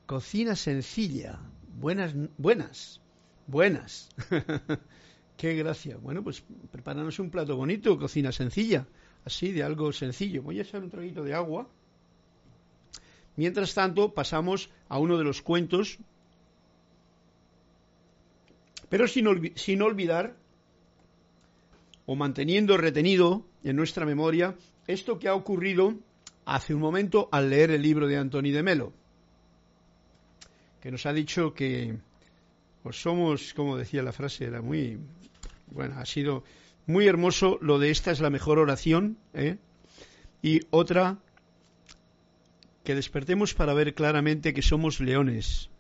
[0.06, 1.40] Cocina sencilla.
[1.78, 3.02] Buenas, buenas,
[3.48, 4.10] buenas.
[5.38, 5.98] Qué gracia.
[5.98, 8.88] Bueno, pues prepáranos un plato bonito, cocina sencilla,
[9.26, 10.42] así de algo sencillo.
[10.42, 11.68] Voy a echar un traguito de agua.
[13.36, 15.98] Mientras tanto, pasamos a uno de los cuentos,
[18.88, 20.38] pero sin, sin olvidar
[22.06, 24.56] o manteniendo retenido en nuestra memoria
[24.88, 25.96] esto que ha ocurrido
[26.46, 28.94] hace un momento al leer el libro de Antoni de Melo,
[30.80, 31.98] que nos ha dicho que
[32.84, 35.00] pues somos, como decía la frase, era muy,
[35.72, 36.44] bueno, ha sido
[36.86, 39.58] muy hermoso lo de esta es la mejor oración, ¿eh?
[40.44, 41.18] y otra,
[42.84, 45.72] que despertemos para ver claramente que somos leones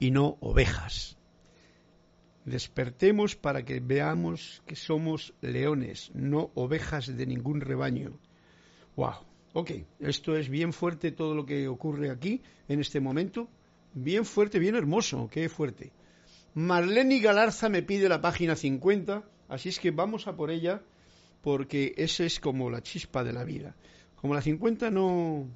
[0.00, 1.16] y no ovejas.
[2.44, 8.18] Despertemos para que veamos que somos leones, no ovejas de ningún rebaño.
[8.96, 9.27] ¡Wow!
[9.54, 13.48] Ok, esto es bien fuerte todo lo que ocurre aquí en este momento.
[13.94, 15.90] Bien fuerte, bien hermoso, qué fuerte.
[16.54, 20.82] Marlene Galarza me pide la página 50, así es que vamos a por ella,
[21.42, 23.74] porque esa es como la chispa de la vida.
[24.16, 25.46] Como la 50 no...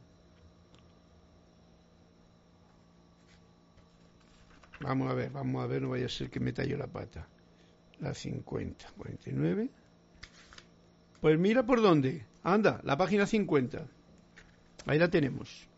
[4.80, 7.28] Vamos a ver, vamos a ver, no vaya a ser que me tallo la pata.
[8.00, 9.68] La 50, 49.
[11.20, 12.26] Pues mira por dónde.
[12.42, 13.86] Anda, la página 50.
[14.86, 15.68] Ahí la tenemos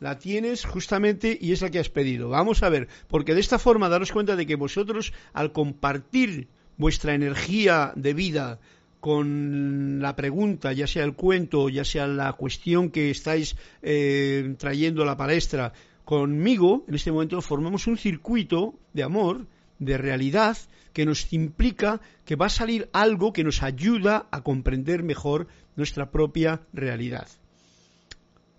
[0.00, 2.28] la tienes justamente y es la que has pedido.
[2.28, 7.14] Vamos a ver, porque de esta forma daros cuenta de que vosotros al compartir vuestra
[7.14, 8.58] energía de vida
[9.00, 15.02] con la pregunta, ya sea el cuento, ya sea la cuestión que estáis eh, trayendo
[15.02, 15.72] a la palestra
[16.04, 19.46] conmigo, en este momento formamos un circuito de amor,
[19.78, 20.56] de realidad,
[20.92, 26.10] que nos implica que va a salir algo que nos ayuda a comprender mejor nuestra
[26.10, 27.28] propia realidad.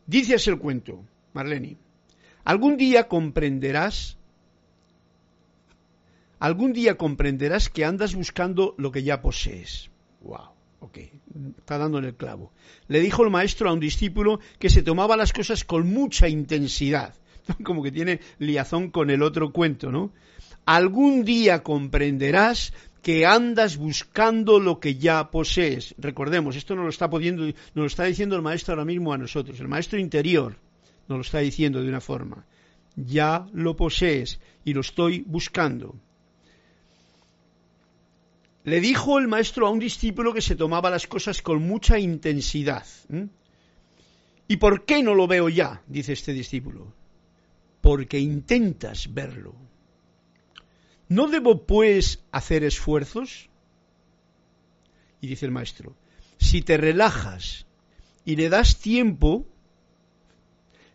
[0.05, 1.03] Dice así el cuento.
[1.33, 1.77] Marlene,
[2.45, 4.17] algún día comprenderás,
[6.39, 9.89] algún día comprenderás que andas buscando lo que ya posees.
[10.21, 10.49] Wow,
[10.79, 10.97] ok,
[11.57, 12.51] está dando en el clavo.
[12.87, 17.13] Le dijo el maestro a un discípulo que se tomaba las cosas con mucha intensidad,
[17.63, 20.11] como que tiene liazón con el otro cuento, ¿no?
[20.67, 25.95] Algún día comprenderás que andas buscando lo que ya posees.
[25.97, 29.57] Recordemos, esto no lo está nos lo está diciendo el maestro ahora mismo a nosotros,
[29.61, 30.57] el maestro interior
[31.07, 32.45] nos lo está diciendo de una forma.
[32.97, 35.95] Ya lo posees y lo estoy buscando.
[38.65, 42.85] Le dijo el maestro a un discípulo que se tomaba las cosas con mucha intensidad.
[44.49, 45.81] ¿Y por qué no lo veo ya?
[45.87, 46.91] dice este discípulo.
[47.79, 49.66] Porque intentas verlo.
[51.09, 53.49] ¿No debo, pues, hacer esfuerzos?
[55.21, 55.95] Y dice el maestro,
[56.37, 57.65] si te relajas
[58.25, 59.45] y le das tiempo,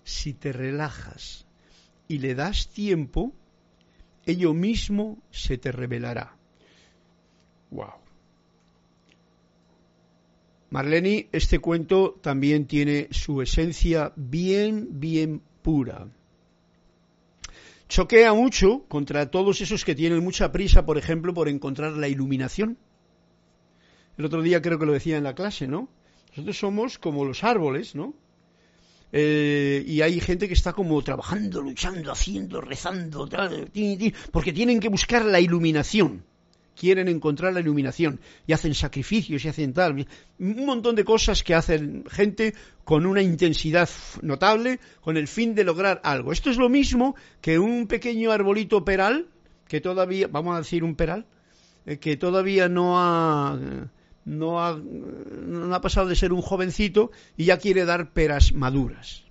[0.04, 1.46] si te relajas
[2.08, 3.32] y le das tiempo,
[4.26, 6.36] ello mismo se te revelará.
[7.70, 7.94] Wow.
[10.70, 16.08] Marlene, este cuento también tiene su esencia bien, bien pura.
[17.92, 22.78] Choquea mucho contra todos esos que tienen mucha prisa, por ejemplo, por encontrar la iluminación.
[24.16, 25.90] El otro día creo que lo decía en la clase, ¿no?
[26.30, 28.14] Nosotros somos como los árboles, ¿no?
[29.12, 33.28] eh, y hay gente que está como trabajando, luchando, haciendo, rezando,
[34.30, 36.24] porque tienen que buscar la iluminación.
[36.74, 40.06] Quieren encontrar la iluminación y hacen sacrificios y hacen tal.
[40.38, 42.54] Un montón de cosas que hacen gente
[42.84, 43.88] con una intensidad
[44.22, 46.32] notable con el fin de lograr algo.
[46.32, 49.28] Esto es lo mismo que un pequeño arbolito peral,
[49.68, 51.26] que todavía, vamos a decir un peral,
[51.86, 53.58] eh, que todavía no ha
[54.24, 59.24] no ha, no ha pasado de ser un jovencito y ya quiere dar peras maduras.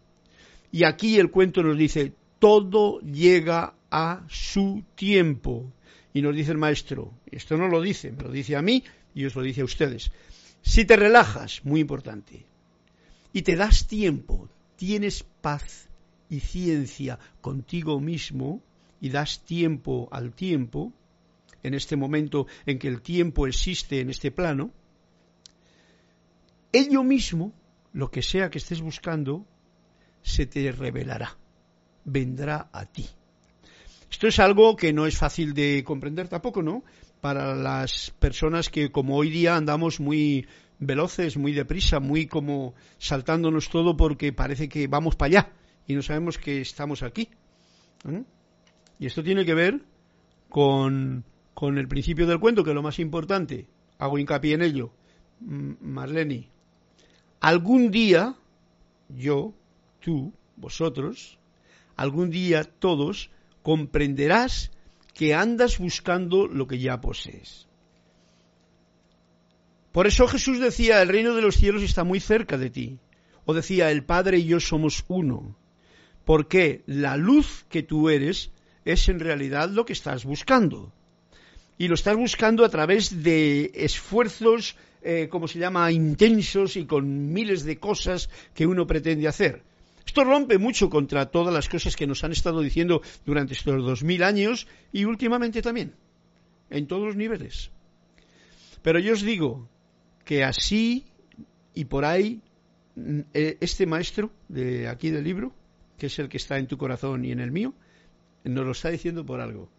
[0.71, 5.71] Y aquí el cuento nos dice, todo llega a su tiempo.
[6.13, 8.83] Y nos dice el maestro, esto no lo dice, me lo dice a mí
[9.13, 10.11] y os lo dice a ustedes.
[10.61, 12.45] Si te relajas, muy importante,
[13.33, 15.87] y te das tiempo, tienes paz
[16.29, 18.61] y ciencia contigo mismo
[18.99, 20.93] y das tiempo al tiempo,
[21.63, 24.71] en este momento en que el tiempo existe en este plano,
[26.71, 27.53] ello mismo,
[27.93, 29.45] lo que sea que estés buscando,
[30.21, 31.37] se te revelará,
[32.05, 33.07] vendrá a ti.
[34.11, 36.83] Esto es algo que no es fácil de comprender tampoco, ¿no?
[37.21, 40.45] Para las personas que como hoy día andamos muy
[40.79, 45.53] veloces, muy deprisa, muy como saltándonos todo porque parece que vamos para allá
[45.87, 47.29] y no sabemos que estamos aquí.
[48.99, 49.81] Y esto tiene que ver
[50.49, 53.67] con, con el principio del cuento, que es lo más importante.
[53.97, 54.91] Hago hincapié en ello.
[55.39, 56.49] Marlene,
[57.39, 58.35] algún día,
[59.09, 59.53] yo,
[59.99, 61.39] tú, vosotros,
[61.95, 63.31] algún día todos
[63.61, 64.71] comprenderás
[65.13, 67.67] que andas buscando lo que ya posees.
[69.91, 72.99] Por eso Jesús decía, el reino de los cielos está muy cerca de ti.
[73.45, 75.57] O decía, el Padre y yo somos uno.
[76.23, 78.51] Porque la luz que tú eres
[78.85, 80.93] es en realidad lo que estás buscando.
[81.77, 87.33] Y lo estás buscando a través de esfuerzos eh, como se llama, intensos y con
[87.33, 89.63] miles de cosas que uno pretende hacer.
[90.05, 94.03] Esto rompe mucho contra todas las cosas que nos han estado diciendo durante estos dos
[94.03, 95.95] mil años y últimamente también,
[96.69, 97.71] en todos los niveles.
[98.81, 99.69] Pero yo os digo
[100.25, 101.05] que así
[101.73, 102.41] y por ahí,
[102.95, 105.53] mm, eh, este maestro de aquí del libro,
[105.97, 107.73] que es el que está en tu corazón y en el mío,
[108.43, 109.69] nos lo está diciendo por algo.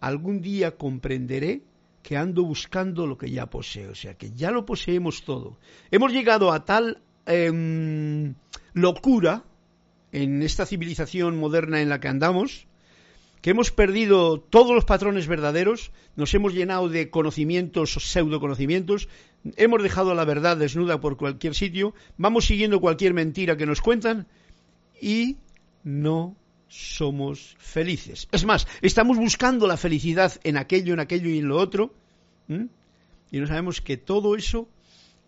[0.00, 1.62] Algún día comprenderé
[2.02, 5.58] que ando buscando lo que ya poseo, o sea, que ya lo poseemos todo.
[5.90, 8.34] Hemos llegado a tal em,
[8.72, 9.44] locura
[10.12, 12.66] en esta civilización moderna en la que andamos,
[13.42, 19.08] que hemos perdido todos los patrones verdaderos, nos hemos llenado de conocimientos o pseudoconocimientos,
[19.56, 24.26] hemos dejado la verdad desnuda por cualquier sitio, vamos siguiendo cualquier mentira que nos cuentan
[25.00, 25.36] y
[25.84, 26.36] no
[26.68, 28.28] somos felices.
[28.30, 31.94] Es más, estamos buscando la felicidad en aquello, en aquello y en lo otro,
[32.48, 34.68] y no sabemos que todo eso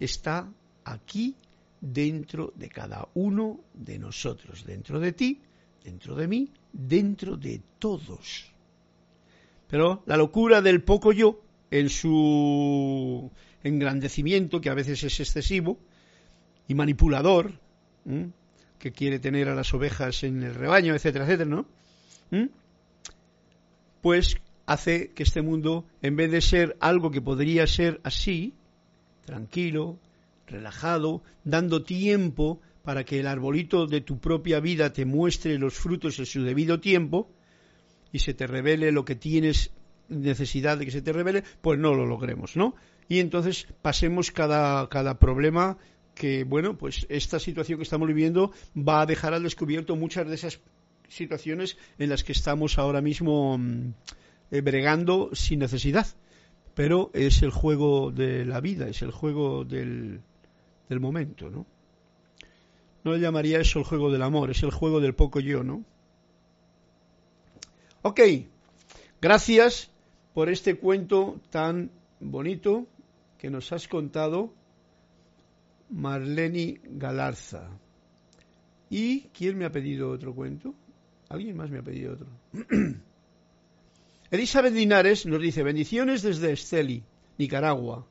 [0.01, 0.49] está
[0.85, 1.37] aquí
[1.83, 5.41] dentro de cada uno de nosotros, dentro de ti,
[5.85, 8.47] dentro de mí, dentro de todos.
[9.69, 13.31] Pero la locura del poco yo, en su
[13.65, 15.79] engrandecimiento, que a veces es excesivo,
[16.69, 17.59] y manipulador,
[18.79, 21.67] que quiere tener a las ovejas en el rebaño, etcétera, etcétera, ¿no?
[24.01, 28.55] Pues hace que este mundo, en vez de ser algo que podría ser así,
[29.25, 29.99] tranquilo,
[30.47, 36.19] relajado, dando tiempo para que el arbolito de tu propia vida te muestre los frutos
[36.19, 37.31] en su debido tiempo
[38.13, 39.71] y se te revele lo que tienes
[40.09, 42.75] necesidad de que se te revele, pues no lo logremos, ¿no?
[43.09, 45.79] Y entonces pasemos cada, cada problema
[46.15, 50.35] que, bueno, pues esta situación que estamos viviendo va a dejar al descubierto muchas de
[50.35, 50.61] esas
[51.09, 53.95] situaciones en las que estamos ahora mismo mm,
[54.51, 56.07] eh, bregando sin necesidad.
[56.75, 60.21] Pero es el juego de la vida, es el juego del,
[60.89, 61.67] del momento, ¿no?
[63.05, 65.85] No le llamaría eso el juego del amor, es el juego del poco yo, ¿no?
[68.03, 68.21] Ok,
[69.21, 69.91] gracias
[70.35, 72.87] por este cuento tan bonito
[73.39, 74.55] que nos has contado
[75.89, 77.69] Marleni Galarza.
[78.89, 80.75] ¿Y quién me ha pedido otro cuento?
[81.29, 82.27] ¿Alguien más me ha pedido otro?
[84.31, 87.05] Elizabeth Linares nos dice, bendiciones desde Esteli,
[87.39, 88.07] Nicaragua.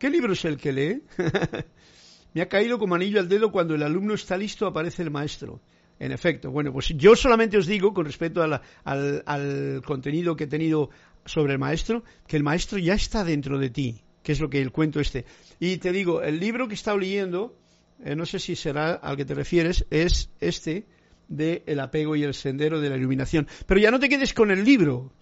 [0.00, 1.02] ¿Qué libro es el que lee?
[2.34, 5.60] me ha caído como anillo al dedo cuando el alumno está listo aparece el maestro.
[6.00, 10.48] En efecto, bueno, pues yo solamente os digo, con respecto al, al contenido que he
[10.48, 10.90] tenido
[11.24, 14.60] sobre el maestro, que el maestro ya está dentro de ti que es lo que
[14.60, 15.24] el cuento este.
[15.58, 17.56] Y te digo, el libro que he estado leyendo,
[18.04, 20.86] eh, no sé si será al que te refieres, es este
[21.28, 23.46] de El apego y el sendero de la iluminación.
[23.66, 25.12] Pero ya no te quedes con el libro,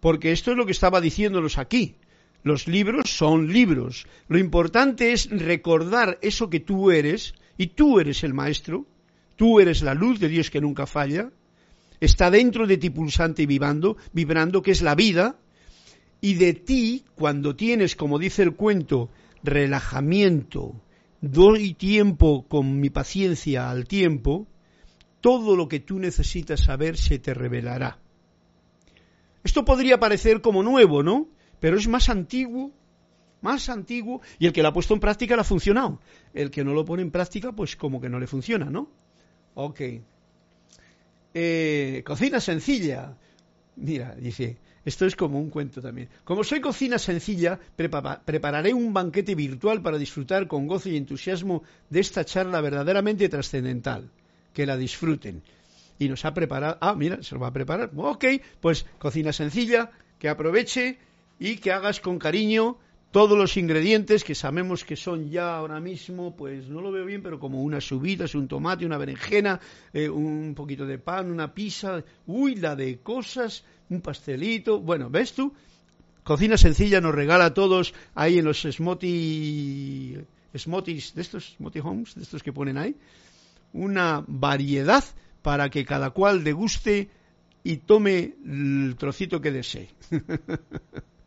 [0.00, 1.96] porque esto es lo que estaba diciéndolos aquí.
[2.42, 4.06] Los libros son libros.
[4.28, 8.86] Lo importante es recordar eso que tú eres y tú eres el maestro,
[9.36, 11.30] tú eres la luz de Dios que nunca falla,
[12.00, 15.36] está dentro de ti pulsante y vibrando, vibrando, que es la vida,
[16.20, 19.10] y de ti, cuando tienes, como dice el cuento,
[19.42, 20.80] relajamiento,
[21.20, 24.46] doy tiempo con mi paciencia al tiempo,
[25.20, 27.98] todo lo que tú necesitas saber se te revelará.
[29.44, 31.28] Esto podría parecer como nuevo, ¿no?
[31.60, 32.72] Pero es más antiguo,
[33.40, 36.00] más antiguo, y el que lo ha puesto en práctica le ha funcionado.
[36.34, 38.90] El que no lo pone en práctica, pues como que no le funciona, ¿no?
[39.54, 39.80] Ok.
[41.34, 43.16] Eh, cocina sencilla.
[43.76, 46.08] Mira, dice, esto es como un cuento también.
[46.24, 52.00] Como soy cocina sencilla, prepararé un banquete virtual para disfrutar con gozo y entusiasmo de
[52.00, 54.10] esta charla verdaderamente trascendental.
[54.52, 55.42] Que la disfruten.
[55.98, 56.78] Y nos ha preparado.
[56.80, 57.90] Ah, mira, se lo va a preparar.
[57.96, 58.24] Ok,
[58.60, 60.98] pues cocina sencilla, que aproveche
[61.38, 62.78] y que hagas con cariño
[63.10, 67.22] todos los ingredientes que sabemos que son ya ahora mismo, pues no lo veo bien,
[67.22, 69.60] pero como unas subidas, un tomate, una berenjena,
[69.92, 74.80] eh, un poquito de pan, una pizza, uy, la de cosas, un pastelito.
[74.80, 75.54] Bueno, ¿ves tú?
[76.22, 80.18] Cocina sencilla nos regala a todos ahí en los smoti,
[80.54, 82.94] smotis, de estos, smoti homes, de estos que ponen ahí,
[83.72, 85.02] una variedad
[85.40, 87.08] para que cada cual deguste
[87.64, 89.88] y tome el trocito que desee.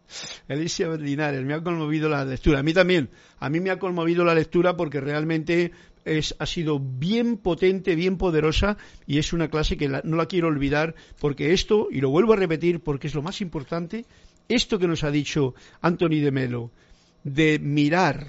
[0.47, 2.59] Alicia Linares, me ha conmovido la lectura.
[2.59, 3.09] A mí también.
[3.39, 5.71] A mí me ha conmovido la lectura porque realmente
[6.05, 10.47] es, ha sido bien potente, bien poderosa y es una clase que no la quiero
[10.47, 14.05] olvidar porque esto, y lo vuelvo a repetir porque es lo más importante,
[14.49, 16.71] esto que nos ha dicho Anthony de Melo,
[17.23, 18.27] de mirar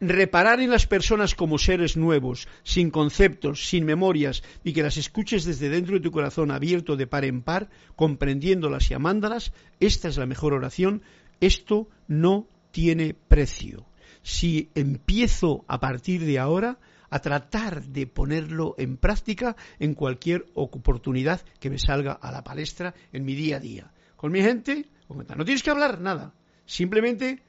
[0.00, 5.44] reparar en las personas como seres nuevos, sin conceptos, sin memorias, y que las escuches
[5.44, 10.16] desde dentro de tu corazón abierto de par en par, comprendiéndolas y amándolas, esta es
[10.16, 11.02] la mejor oración.
[11.40, 13.86] Esto no tiene precio.
[14.22, 16.78] Si empiezo a partir de ahora
[17.10, 22.94] a tratar de ponerlo en práctica en cualquier oportunidad que me salga a la palestra
[23.12, 23.92] en mi día a día.
[24.16, 26.34] Con mi gente, no tienes que hablar nada,
[26.64, 27.42] simplemente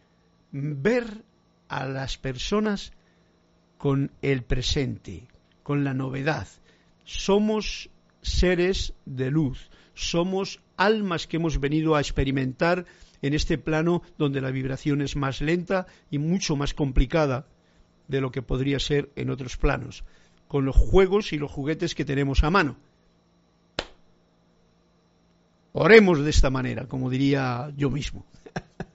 [0.52, 1.24] ver
[1.70, 2.94] a las personas
[3.78, 5.28] con el presente,
[5.64, 6.48] con la novedad.
[7.04, 7.90] Somos
[8.22, 12.86] seres de luz, somos almas que hemos venido a experimentar
[13.22, 17.48] en este plano donde la vibración es más lenta y mucho más complicada
[18.08, 20.04] de lo que podría ser en otros planos,
[20.48, 22.78] con los juegos y los juguetes que tenemos a mano.
[25.74, 28.26] Oremos de esta manera, como diría yo mismo.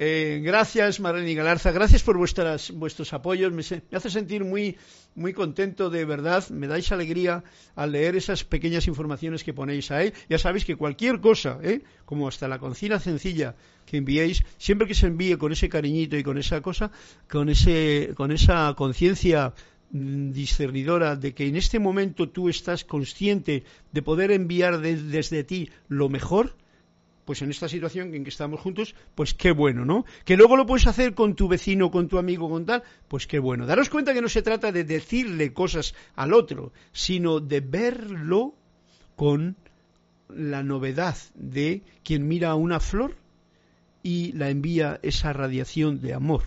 [0.00, 1.72] Eh, gracias, Marlene Galarza.
[1.72, 3.52] Gracias por vuestras, vuestros apoyos.
[3.52, 3.62] Me,
[3.96, 4.76] hace sentir muy,
[5.16, 6.48] muy contento, de verdad.
[6.50, 7.42] Me dais alegría
[7.74, 10.12] al leer esas pequeñas informaciones que ponéis ahí.
[10.28, 11.82] Ya sabéis que cualquier cosa, ¿eh?
[12.04, 16.22] como hasta la cocina sencilla que enviéis, siempre que se envíe con ese cariñito y
[16.22, 16.92] con esa cosa,
[17.28, 19.52] con, ese, con esa conciencia
[19.90, 25.70] mm, discernidora de que en este momento tú estás consciente de poder enviar desde ti
[25.88, 26.54] lo mejor,
[27.28, 30.06] pues en esta situación en que estamos juntos, pues qué bueno, ¿no?
[30.24, 33.38] Que luego lo puedes hacer con tu vecino, con tu amigo, con tal, pues qué
[33.38, 33.66] bueno.
[33.66, 38.54] Daros cuenta que no se trata de decirle cosas al otro, sino de verlo
[39.14, 39.56] con
[40.30, 43.14] la novedad de quien mira una flor
[44.02, 46.44] y la envía esa radiación de amor,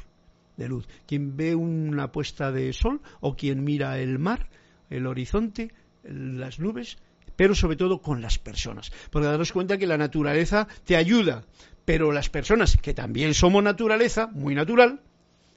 [0.57, 0.87] de luz.
[1.05, 4.49] Quien ve una puesta de sol o quien mira el mar,
[4.89, 5.71] el horizonte,
[6.01, 6.97] las nubes,
[7.35, 8.91] pero sobre todo con las personas.
[9.09, 11.43] Porque daros cuenta que la naturaleza te ayuda,
[11.85, 15.01] pero las personas, que también somos naturaleza, muy natural,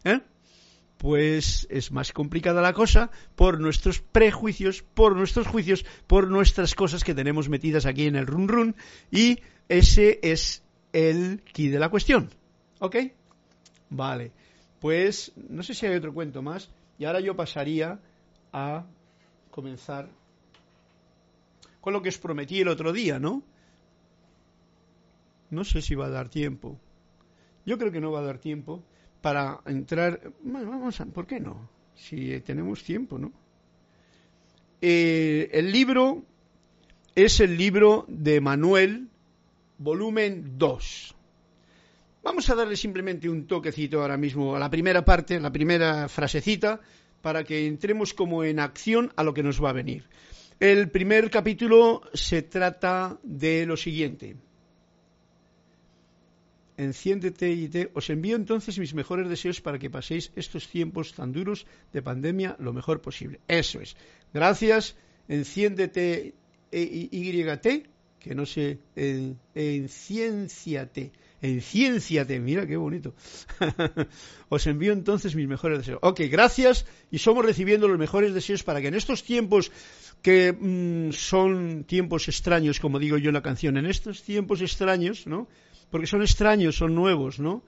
[0.04, 0.20] ¿eh?
[0.98, 7.04] pues es más complicada la cosa por nuestros prejuicios, por nuestros juicios, por nuestras cosas
[7.04, 8.76] que tenemos metidas aquí en el run run,
[9.10, 10.62] y ese es
[10.92, 12.30] el key de la cuestión.
[12.78, 12.96] ¿Ok?
[13.90, 14.32] Vale.
[14.80, 18.00] Pues no sé si hay otro cuento más, y ahora yo pasaría
[18.52, 18.84] a
[19.50, 20.08] comenzar
[21.84, 23.42] con lo que os prometí el otro día, ¿no?
[25.50, 26.80] No sé si va a dar tiempo.
[27.66, 28.82] Yo creo que no va a dar tiempo
[29.20, 30.32] para entrar.
[30.40, 31.68] Vamos a, ¿por qué no?
[31.94, 33.32] Si tenemos tiempo, ¿no?
[34.80, 36.24] Eh, el libro
[37.14, 39.10] es el libro de Manuel,
[39.76, 41.14] volumen 2.
[42.22, 46.80] Vamos a darle simplemente un toquecito ahora mismo a la primera parte, la primera frasecita,
[47.20, 50.08] para que entremos como en acción a lo que nos va a venir.
[50.60, 54.36] El primer capítulo se trata de lo siguiente.
[56.76, 57.90] Enciéndete y te...
[57.94, 62.56] Os envío entonces mis mejores deseos para que paséis estos tiempos tan duros de pandemia
[62.58, 63.40] lo mejor posible.
[63.48, 63.96] Eso es.
[64.32, 64.96] Gracias.
[65.28, 66.34] Enciéndete
[66.70, 67.44] e, y
[68.20, 68.78] que no sé,
[69.54, 71.12] enciénciate,
[71.44, 73.14] Enciénciate, mira qué bonito.
[74.48, 75.98] Os envío entonces mis mejores deseos.
[76.00, 79.70] Ok, gracias y somos recibiendo los mejores deseos para que en estos tiempos
[80.24, 85.26] que mm, son tiempos extraños, como digo yo en la canción, en estos tiempos extraños,
[85.26, 85.48] ¿no?
[85.90, 87.62] Porque son extraños, son nuevos, ¿no?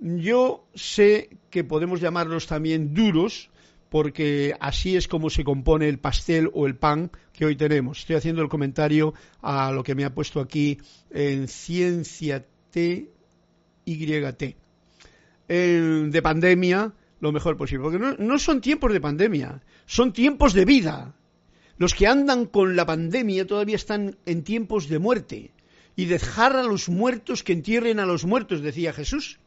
[0.00, 3.50] Yo sé que podemos llamarlos también duros,
[3.88, 8.00] porque así es como se compone el pastel o el pan que hoy tenemos.
[8.00, 10.78] Estoy haciendo el comentario a lo que me ha puesto aquí
[11.08, 13.12] en Ciencia T,
[13.84, 14.56] YT.
[15.46, 17.84] de pandemia, lo mejor posible.
[17.84, 21.14] Porque no, no son tiempos de pandemia, son tiempos de vida.
[21.82, 25.50] Los que andan con la pandemia todavía están en tiempos de muerte.
[25.96, 29.40] Y dejar a los muertos que entierren a los muertos, decía Jesús.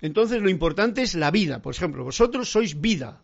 [0.00, 1.62] Entonces lo importante es la vida.
[1.62, 3.22] Por ejemplo, vosotros sois vida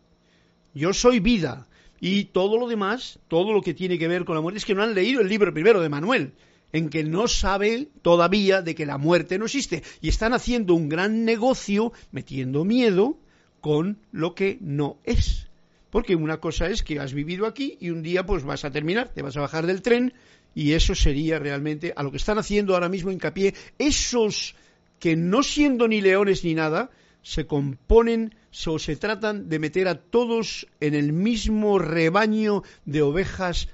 [0.75, 1.67] yo soy vida.
[1.99, 4.73] Y todo lo demás, todo lo que tiene que ver con la muerte, es que
[4.73, 6.33] no han leído el libro primero de Manuel,
[6.71, 9.83] en que no sabe todavía de que la muerte no existe.
[9.99, 13.17] Y están haciendo un gran negocio metiendo miedo
[13.59, 15.47] con lo que no es.
[15.95, 19.13] Porque una cosa es que has vivido aquí y un día pues vas a terminar,
[19.13, 20.11] te vas a bajar del tren
[20.53, 24.55] y eso sería realmente a lo que están haciendo ahora mismo hincapié esos
[24.99, 26.89] que no siendo ni leones ni nada,
[27.21, 28.35] se componen
[28.67, 33.69] o se tratan de meter a todos en el mismo rebaño de ovejas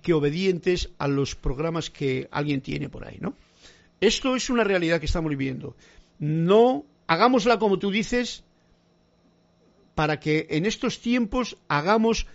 [0.00, 3.34] que obedientes a los programas que alguien tiene por ahí, ¿no?
[4.00, 5.74] Esto es una realidad que estamos viviendo.
[6.20, 8.44] No hagámosla como tú dices
[9.98, 12.28] para que en estos tiempos hagamos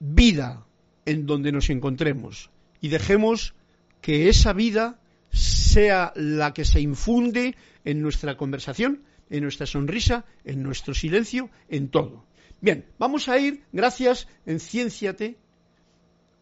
[0.00, 0.66] vida
[1.06, 3.54] en donde nos encontremos y dejemos
[4.00, 4.98] que esa vida
[5.30, 7.54] sea la que se infunde
[7.84, 12.26] en nuestra conversación, en nuestra sonrisa, en nuestro silencio, en todo.
[12.60, 15.36] Bien, vamos a ir, gracias, en Cienciate.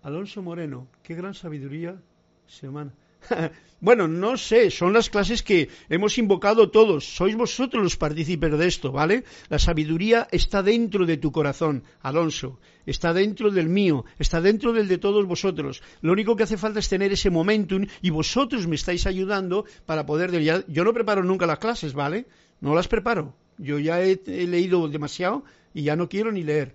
[0.03, 2.01] Alonso Moreno, qué gran sabiduría
[2.47, 2.95] semana.
[3.80, 7.04] bueno, no sé, son las clases que hemos invocado todos.
[7.04, 9.24] Sois vosotros los partícipes de esto, ¿vale?
[9.48, 12.58] La sabiduría está dentro de tu corazón, Alonso.
[12.86, 15.82] Está dentro del mío, está dentro del de todos vosotros.
[16.00, 20.06] Lo único que hace falta es tener ese momentum y vosotros me estáis ayudando para
[20.06, 20.30] poder...
[20.68, 22.26] Yo no preparo nunca las clases, ¿vale?
[22.60, 23.34] No las preparo.
[23.58, 24.16] Yo ya he,
[24.46, 25.44] leído demasiado
[25.74, 26.74] y ya no quiero ni leer.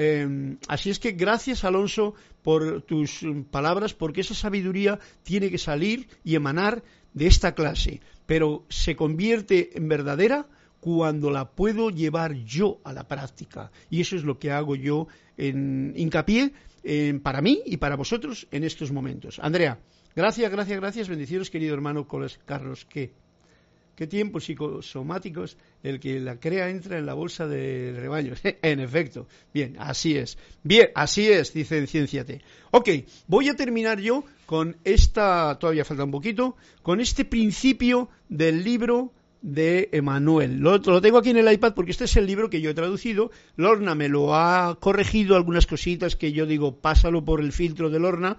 [0.00, 6.06] Em, así es que gracias, Alonso, por tus palabras, porque esa sabiduría tiene que salir
[6.22, 6.84] y emanar
[7.14, 10.46] de esta clase, pero se convierte en verdadera
[10.78, 13.72] cuando la puedo llevar yo a la práctica.
[13.90, 16.52] Y eso es lo que hago yo en hincapié
[17.24, 19.40] para mí y para vosotros en estos momentos.
[19.42, 19.80] Andrea,
[20.14, 21.08] gracias, gracias, gracias.
[21.08, 22.06] Bendiciones, querido hermano
[22.46, 22.86] Carlos.
[22.88, 23.14] ¿Qué?
[23.98, 28.32] ¿Qué tiempos psicosomáticos el que la crea entra en la bolsa de rebaño?
[28.62, 29.26] en efecto.
[29.52, 30.38] Bien, así es.
[30.62, 32.40] Bien, así es, dice Cienciate.
[32.70, 32.90] Ok,
[33.26, 39.12] voy a terminar yo con esta, todavía falta un poquito, con este principio del libro
[39.42, 40.60] de Emanuel.
[40.60, 42.74] Lo, lo, tengo aquí en el iPad porque este es el libro que yo he
[42.74, 43.32] traducido.
[43.56, 47.98] Lorna me lo ha corregido algunas cositas que yo digo, pásalo por el filtro de
[47.98, 48.36] Lorna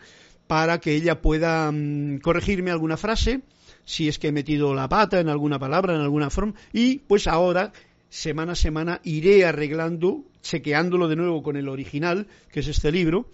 [0.47, 3.41] para que ella pueda mm, corregirme alguna frase
[3.85, 7.27] si es que he metido la pata en alguna palabra, en alguna forma, y pues
[7.27, 7.73] ahora,
[8.09, 13.29] semana a semana, iré arreglando, chequeándolo de nuevo con el original, que es este libro.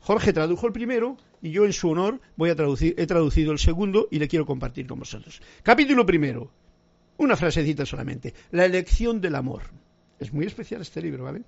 [0.00, 3.58] Jorge tradujo el primero y yo en su honor voy a traducir, he traducido el
[3.58, 5.40] segundo y le quiero compartir con vosotros.
[5.62, 6.50] Capítulo primero,
[7.16, 9.62] una frasecita solamente, la elección del amor.
[10.18, 11.42] Es muy especial este libro, ¿vale?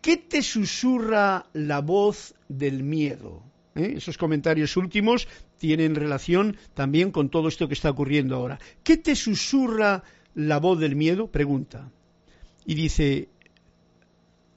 [0.00, 3.42] ¿Qué te susurra la voz del miedo?
[3.74, 3.94] ¿Eh?
[3.96, 5.26] Esos comentarios últimos
[5.58, 8.58] tienen relación también con todo esto que está ocurriendo ahora.
[8.82, 10.02] ¿Qué te susurra
[10.34, 11.28] la voz del miedo?
[11.28, 11.90] Pregunta.
[12.66, 13.28] Y dice,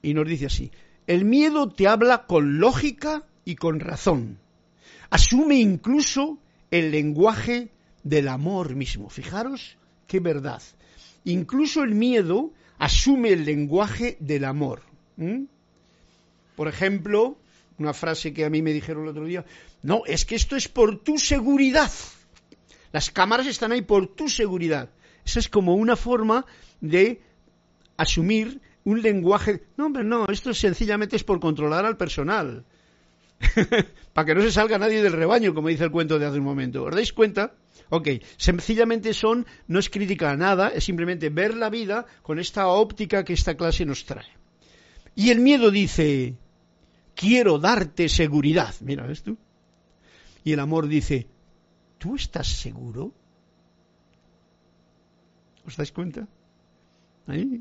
[0.02, 0.70] y nos dice así,
[1.06, 4.38] el miedo te habla con lógica y con razón.
[5.10, 6.38] Asume incluso
[6.70, 7.70] el lenguaje
[8.02, 9.08] del amor mismo.
[9.08, 10.62] Fijaros qué verdad.
[11.24, 14.82] Incluso el miedo asume el lenguaje del amor.
[16.56, 17.38] Por ejemplo,
[17.78, 19.44] una frase que a mí me dijeron el otro día,
[19.82, 21.90] no, es que esto es por tu seguridad.
[22.92, 24.90] Las cámaras están ahí por tu seguridad.
[25.24, 26.46] Esa es como una forma
[26.80, 27.20] de
[27.96, 29.62] asumir un lenguaje.
[29.76, 32.64] No, hombre, no, esto sencillamente es por controlar al personal.
[34.12, 36.44] Para que no se salga nadie del rebaño, como dice el cuento de hace un
[36.44, 36.84] momento.
[36.84, 37.54] ¿Os dais cuenta?
[37.90, 42.68] Ok, sencillamente son, no es crítica a nada, es simplemente ver la vida con esta
[42.68, 44.26] óptica que esta clase nos trae.
[45.14, 46.36] Y el miedo dice,
[47.18, 48.72] quiero darte seguridad.
[48.80, 49.36] Mira, ¿ves tú?
[50.44, 51.26] Y el amor dice,
[51.98, 53.12] ¿tú estás seguro?
[55.66, 56.28] ¿Os dais cuenta?
[57.26, 57.60] Ahí.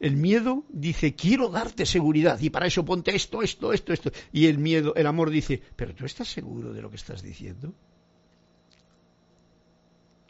[0.00, 4.10] El miedo dice, quiero darte seguridad y para eso ponte esto, esto, esto, esto.
[4.32, 7.74] Y el miedo, el amor dice, pero tú estás seguro de lo que estás diciendo.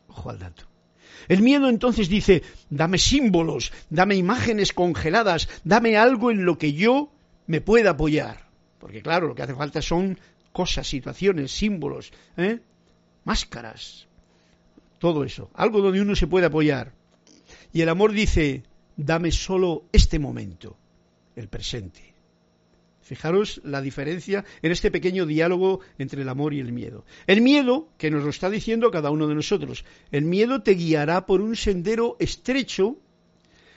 [0.08, 0.64] Ojo al dato.
[1.28, 7.12] El miedo entonces dice, dame símbolos, dame imágenes congeladas, dame algo en lo que yo
[7.50, 8.48] me pueda apoyar.
[8.78, 10.16] Porque claro, lo que hace falta son
[10.52, 12.60] cosas, situaciones, símbolos, ¿eh?
[13.24, 14.06] máscaras,
[15.00, 16.92] todo eso, algo donde uno se puede apoyar.
[17.72, 18.62] Y el amor dice,
[18.96, 20.76] dame solo este momento,
[21.34, 22.14] el presente.
[23.02, 27.04] Fijaros la diferencia en este pequeño diálogo entre el amor y el miedo.
[27.26, 31.26] El miedo, que nos lo está diciendo cada uno de nosotros, el miedo te guiará
[31.26, 32.96] por un sendero estrecho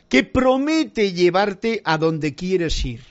[0.10, 3.02] que promete llevarte a donde quieres ir.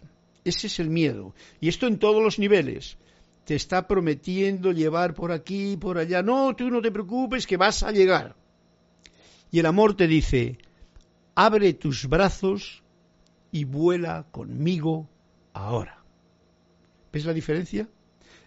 [0.44, 1.34] Ese es el miedo.
[1.60, 2.96] Y esto en todos los niveles.
[3.44, 6.22] Te está prometiendo llevar por aquí, por allá.
[6.22, 8.36] No, tú no te preocupes, que vas a llegar.
[9.50, 10.58] Y el amor te dice,
[11.34, 12.82] abre tus brazos
[13.50, 15.08] y vuela conmigo
[15.52, 16.02] ahora.
[17.12, 17.88] ¿Ves la diferencia?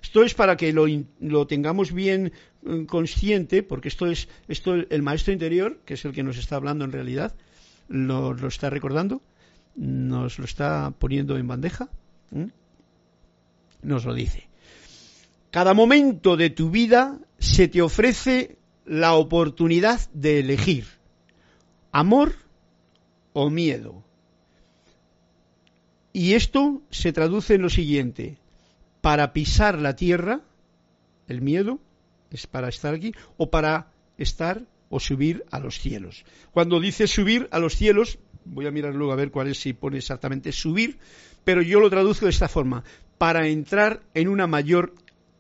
[0.01, 2.31] Esto es para que lo, tengamos bien
[2.63, 6.55] mm, consciente, porque esto es esto el maestro interior, que es el que nos está
[6.55, 7.35] hablando en realidad,
[7.87, 9.21] lo, lo está recordando,
[9.76, 11.89] nos lo está poniendo en bandeja,
[13.82, 14.47] nos lo dice.
[15.51, 20.86] Cada momento de tu vida se te ofrece la oportunidad de elegir
[21.91, 22.36] amor
[23.34, 24.03] o miedo.
[26.11, 28.38] Y esto se traduce en lo siguiente
[29.01, 30.41] para pisar la tierra,
[31.28, 31.80] el miedo
[32.32, 36.26] es para estar aquí, o para estar o subir a los cielos.
[36.51, 39.73] Cuando dice subir a los cielos, voy a mirar luego a ver cuál es si
[39.73, 40.97] pone exactamente subir,
[41.43, 42.83] pero yo lo traduzco de esta forma,
[43.17, 44.93] para entrar en una mayor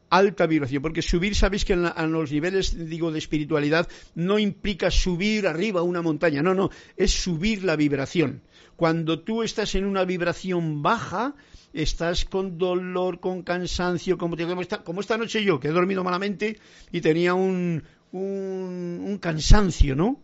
[0.09, 4.91] alta vibración, porque subir, sabéis que en, en, los niveles, digo, de espiritualidad, no implica
[4.91, 8.41] subir arriba una montaña, no, no, es subir la vibración.
[8.75, 11.35] Cuando tú estás en una vibración baja,
[11.73, 16.03] estás con dolor, con cansancio, como, como, esta, como esta noche yo, que he dormido
[16.03, 16.59] malamente
[16.91, 20.21] y tenía un, un, un cansancio, ¿no?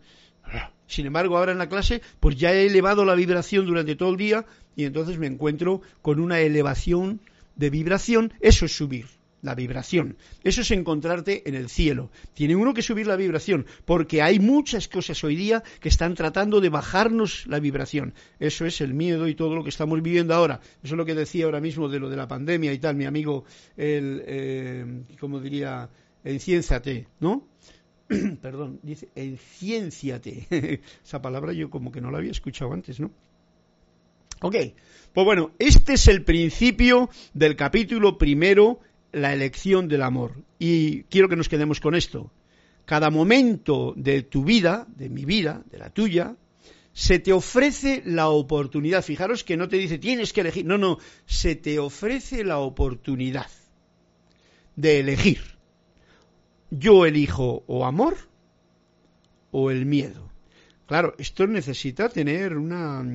[0.92, 4.18] Sin embargo, ahora en la clase, pues ya he elevado la vibración durante todo el
[4.18, 7.22] día y entonces me encuentro con una elevación
[7.56, 8.34] de vibración.
[8.42, 9.06] Eso es subir
[9.42, 10.18] la vibración.
[10.44, 12.12] Eso es encontrarte en el cielo.
[12.34, 16.60] Tiene uno que subir la vibración, porque hay muchas cosas hoy día que están tratando
[16.60, 18.14] de bajarnos la vibración.
[18.42, 20.60] Eso es el miedo y todo lo que estamos viviendo ahora.
[20.84, 23.06] Eso es lo que decía ahora mismo de lo de la pandemia y tal, mi
[23.06, 23.46] amigo,
[23.78, 25.90] el, eh, como diría,
[26.26, 27.48] enciénzate, ¿no?
[28.42, 30.82] Perdón, dice, enciénciate.
[31.04, 33.12] Esa palabra yo como que no la había escuchado antes, ¿no?
[34.42, 34.56] Ok,
[35.14, 38.80] pues bueno, este es el principio del capítulo primero
[39.12, 40.44] la elección del amor.
[40.58, 42.32] Y quiero que nos quedemos con esto.
[42.86, 46.36] Cada momento de tu vida, de mi vida, de la tuya,
[46.94, 49.04] se te ofrece la oportunidad.
[49.04, 50.66] Fijaros que no te dice tienes que elegir.
[50.66, 53.50] No, no, se te ofrece la oportunidad
[54.76, 55.61] de elegir.
[56.72, 58.18] Yo elijo o amor
[59.52, 60.32] o el miedo.
[60.88, 63.06] Claro, esto necesita tener una,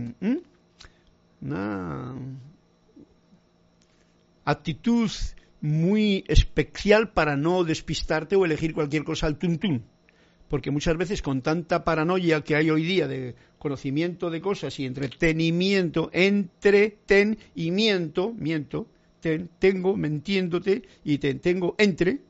[1.40, 2.14] una
[4.44, 5.10] actitud
[5.60, 9.84] muy especial para no despistarte o elegir cualquier cosa al tuntún.
[10.48, 14.86] Porque muchas veces con tanta paranoia que hay hoy día de conocimiento de cosas y
[14.86, 18.86] entretenimiento, entretenimiento, miento,
[19.58, 22.20] tengo mentiéndote y te tengo entre,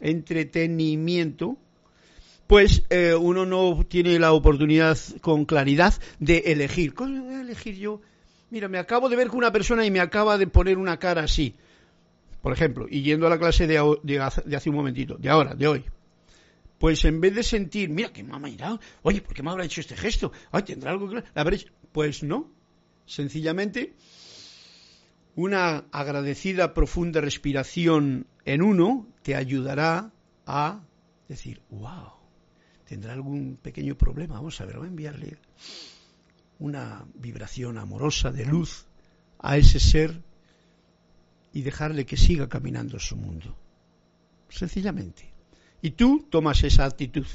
[0.00, 1.56] entretenimiento,
[2.46, 6.94] pues eh, uno no tiene la oportunidad con claridad de elegir.
[6.94, 8.00] ¿Cómo voy a elegir yo?
[8.50, 11.22] Mira, me acabo de ver con una persona y me acaba de poner una cara
[11.22, 11.54] así
[12.42, 13.78] por ejemplo, y yendo a la clase de,
[14.18, 15.84] hace un momentito, de ahora, de hoy,
[16.76, 19.80] pues en vez de sentir, mira, que me ha oye, ¿por qué me habrá hecho
[19.80, 20.32] este gesto?
[20.50, 21.22] Ay, ¿tendrá algo que
[21.92, 22.50] Pues no,
[23.06, 23.94] sencillamente
[25.34, 30.12] una agradecida profunda respiración en uno te ayudará
[30.46, 30.80] a
[31.28, 32.12] decir, wow,
[32.84, 35.38] tendrá algún pequeño problema, vamos a ver, voy a enviarle
[36.58, 38.86] una vibración amorosa de luz
[39.38, 40.22] a ese ser
[41.52, 43.56] y dejarle que siga caminando su mundo.
[44.48, 45.32] Sencillamente.
[45.80, 47.26] Y tú tomas esa actitud.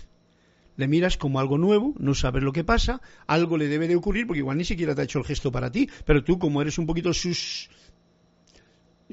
[0.78, 4.28] Le miras como algo nuevo, no sabes lo que pasa, algo le debe de ocurrir,
[4.28, 6.78] porque igual ni siquiera te ha hecho el gesto para ti, pero tú como eres
[6.78, 7.70] un poquito sus,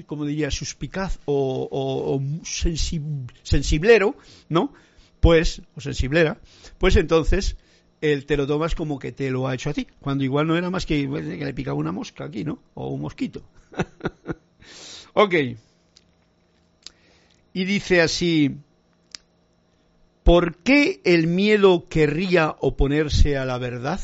[0.02, 4.16] como diría, suspicaz o, sensiblero,
[4.48, 4.72] ¿no?
[5.20, 6.38] Pues, o sensiblera,
[6.78, 7.56] pues entonces
[8.00, 10.56] él te lo tomas como que te lo ha hecho a ti, cuando igual no
[10.56, 12.58] era más que, que le picaba una mosca aquí, ¿no?
[12.74, 13.42] O un mosquito.
[15.16, 15.34] Ok.
[17.52, 18.56] Y dice así,
[20.24, 24.00] ¿por qué el miedo querría oponerse a la verdad?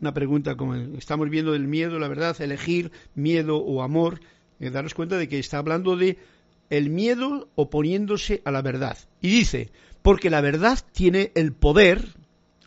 [0.00, 4.20] Una pregunta como estamos viendo del miedo, la verdad, elegir miedo o amor.
[4.60, 6.18] Y daros cuenta de que está hablando de
[6.70, 8.98] el miedo oponiéndose a la verdad.
[9.20, 9.70] Y dice,
[10.02, 12.14] porque la verdad tiene el poder,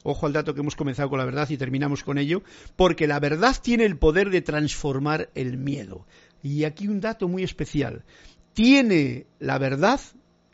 [0.03, 2.43] ojo al dato que hemos comenzado con la verdad y terminamos con ello,
[2.75, 6.05] porque la verdad tiene el poder de transformar el miedo.
[6.43, 8.03] Y aquí un dato muy especial.
[8.53, 9.99] Tiene la verdad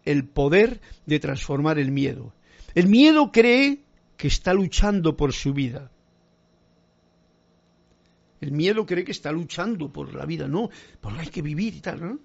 [0.05, 2.33] el poder de transformar el miedo.
[2.75, 3.83] El miedo cree
[4.17, 5.91] que está luchando por su vida.
[8.43, 10.69] El miedo cree que está luchando por la vida, no,
[10.99, 12.19] porque hay que vivir y tal.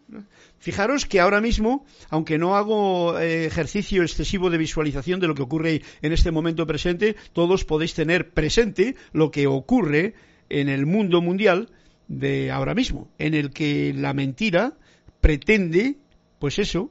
[0.59, 5.43] Fijaros que ahora mismo, aunque no hago eh, ejercicio excesivo de visualización de lo que
[5.43, 10.15] ocurre en este momento presente, todos podéis tener presente lo que ocurre
[10.49, 11.71] en el mundo mundial
[12.09, 14.77] de ahora mismo, en el que la mentira
[15.21, 15.99] pretende,
[16.41, 16.91] pues eso,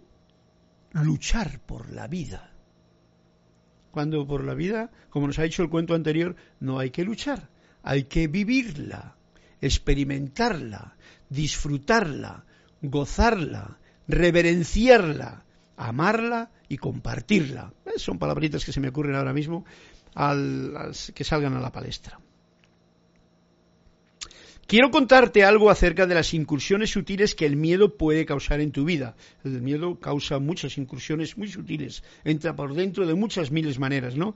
[0.93, 2.53] luchar por la vida.
[3.91, 7.49] Cuando por la vida, como nos ha dicho el cuento anterior, no hay que luchar,
[7.83, 9.16] hay que vivirla
[9.61, 10.95] experimentarla,
[11.29, 12.45] disfrutarla,
[12.81, 13.77] gozarla,
[14.07, 15.43] reverenciarla,
[15.75, 17.73] amarla y compartirla.
[17.85, 19.65] Eh, son palabritas que se me ocurren ahora mismo
[20.15, 22.19] al, que salgan a la palestra.
[24.67, 28.83] Quiero contarte algo acerca de las incursiones sutiles que el miedo puede causar en tu
[28.83, 29.15] vida.
[29.45, 34.35] El miedo causa muchas incursiones muy sutiles, entra por dentro de muchas miles maneras, ¿no?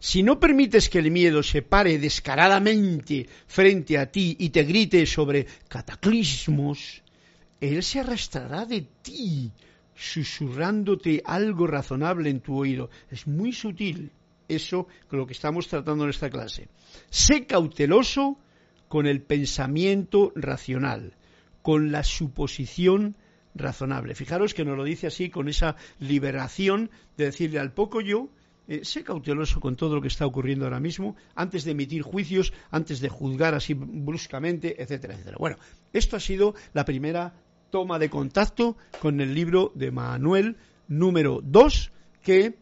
[0.00, 5.04] Si no permites que el miedo se pare descaradamente frente a ti y te grite
[5.06, 7.02] sobre cataclismos,
[7.60, 9.50] él se arrastrará de ti,
[9.96, 12.90] susurrándote algo razonable en tu oído.
[13.10, 14.12] Es muy sutil
[14.46, 16.68] eso con lo que estamos tratando en esta clase.
[17.10, 18.38] Sé cauteloso
[18.86, 21.14] con el pensamiento racional,
[21.62, 23.16] con la suposición
[23.54, 24.14] razonable.
[24.14, 28.30] Fijaros que nos lo dice así con esa liberación de decirle al poco yo
[28.68, 32.52] eh, sé cauteloso con todo lo que está ocurriendo ahora mismo, antes de emitir juicios,
[32.70, 35.38] antes de juzgar así bruscamente, etcétera, etcétera.
[35.40, 35.56] Bueno,
[35.92, 37.34] esto ha sido la primera
[37.70, 40.56] toma de contacto con el libro de Manuel
[40.86, 41.92] número 2,
[42.22, 42.58] que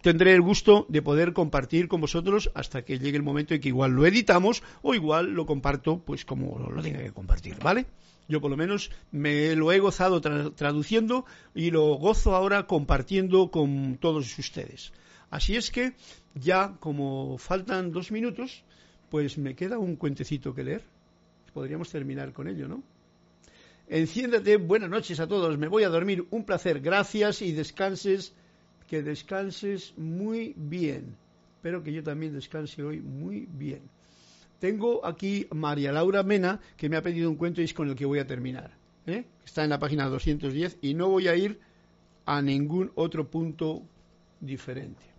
[0.00, 3.68] tendré el gusto de poder compartir con vosotros hasta que llegue el momento en que
[3.68, 7.86] igual lo editamos o igual lo comparto pues como lo tenga que compartir, ¿vale?
[8.28, 13.98] Yo por lo menos me lo he gozado traduciendo y lo gozo ahora compartiendo con
[14.00, 14.92] todos ustedes.
[15.32, 15.94] Así es que
[16.34, 18.62] ya como faltan dos minutos,
[19.08, 20.84] pues me queda un cuentecito que leer.
[21.54, 22.82] Podríamos terminar con ello, ¿no?
[23.88, 28.34] Enciéndete, buenas noches a todos, me voy a dormir, un placer, gracias y descanses,
[28.86, 31.16] que descanses muy bien.
[31.56, 33.80] Espero que yo también descanse hoy muy bien.
[34.58, 37.96] Tengo aquí María Laura Mena, que me ha pedido un cuento y es con el
[37.96, 38.70] que voy a terminar.
[39.06, 39.24] ¿eh?
[39.46, 41.58] Está en la página 210 y no voy a ir
[42.26, 43.82] a ningún otro punto
[44.38, 45.11] diferente.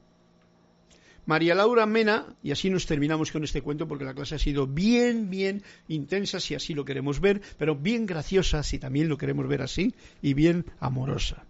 [1.25, 4.67] María Laura Mena, y así nos terminamos con este cuento porque la clase ha sido
[4.67, 9.47] bien, bien intensa si así lo queremos ver, pero bien graciosa si también lo queremos
[9.47, 11.45] ver así, y bien amorosa.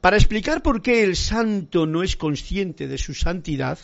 [0.00, 3.78] Para explicar por qué el santo no es consciente de su santidad,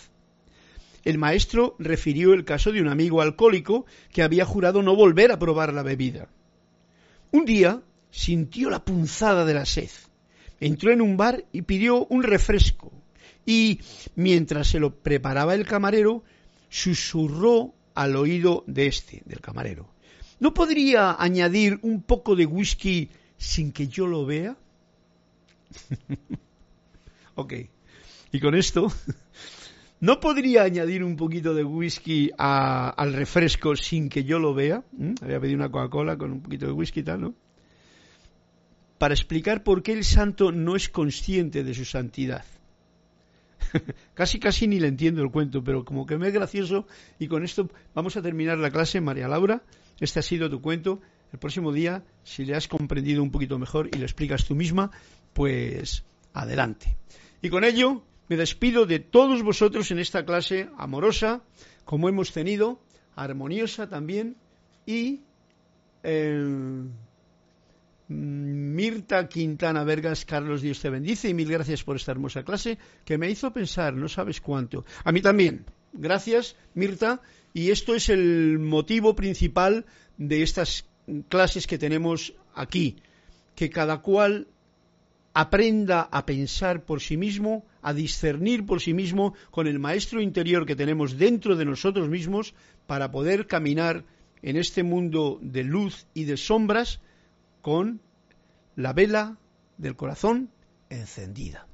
[1.05, 5.39] el maestro refirió el caso de un amigo alcohólico que había jurado no volver a
[5.39, 6.29] probar la bebida.
[7.31, 9.91] Un día sintió la punzada de la sed.
[10.61, 12.94] Entró en un bar y pidió un refresco
[13.47, 13.81] y
[14.17, 16.23] mientras se lo preparaba el camarero,
[16.69, 19.89] susurró al oído de este, del camarero.
[20.41, 24.57] ¿No podría añadir un poco de whisky sin que yo lo vea?
[27.35, 27.53] ok.
[28.33, 28.93] Y con esto,
[30.01, 34.83] ¿no podría añadir un poquito de whisky al refresco sin que yo lo vea?
[34.93, 35.15] ¿Mm?
[35.23, 37.35] Había pedido una Coca-Cola con un poquito de whisky y tal, ¿no?
[38.99, 42.45] Para explicar por qué el santo no es consciente de su santidad.
[44.15, 46.87] casi casi ni le entiendo el cuento, pero como que me es gracioso
[47.19, 49.63] y con esto vamos a terminar la clase, María Laura.
[50.01, 51.01] Este ha sido tu cuento.
[51.33, 54.91] El próximo día, si le has comprendido un poquito mejor y lo explicas tú misma,
[55.33, 56.97] pues adelante.
[57.43, 61.43] Y con ello me despido de todos vosotros en esta clase amorosa,
[61.85, 62.81] como hemos tenido,
[63.17, 64.37] armoniosa también
[64.87, 65.23] y
[66.03, 66.85] eh,
[68.09, 73.17] Mirta Quintana Vergas, Carlos Dios te bendice y mil gracias por esta hermosa clase que
[73.17, 74.85] me hizo pensar, no sabes cuánto.
[75.05, 75.65] A mí también.
[75.93, 77.23] Gracias, Mirta.
[77.55, 79.87] Y esto es el motivo principal
[80.19, 80.87] de estas
[81.29, 82.97] clases que tenemos aquí.
[83.55, 84.49] Que cada cual
[85.33, 90.67] aprenda a pensar por sí mismo, a discernir por sí mismo con el maestro interior
[90.67, 92.55] que tenemos dentro de nosotros mismos
[92.87, 94.05] para poder caminar
[94.43, 97.01] en este mundo de luz y de sombras
[97.65, 98.03] con
[98.77, 99.39] la vela
[99.79, 100.51] del corazón
[100.91, 101.67] encendida.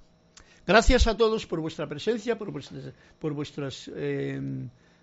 [0.64, 4.41] Gracias a todos por vuestra presencia, por, vuestras, eh,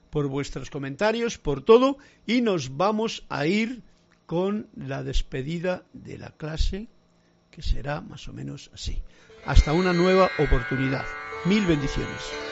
[0.10, 3.84] por vuestros comentarios, por todo, y nos vamos a ir
[4.26, 6.88] con la despedida de la clase
[7.52, 9.04] que será más o menos así.
[9.46, 11.04] Hasta una nueva oportunidad.
[11.44, 12.47] Mil bendiciones.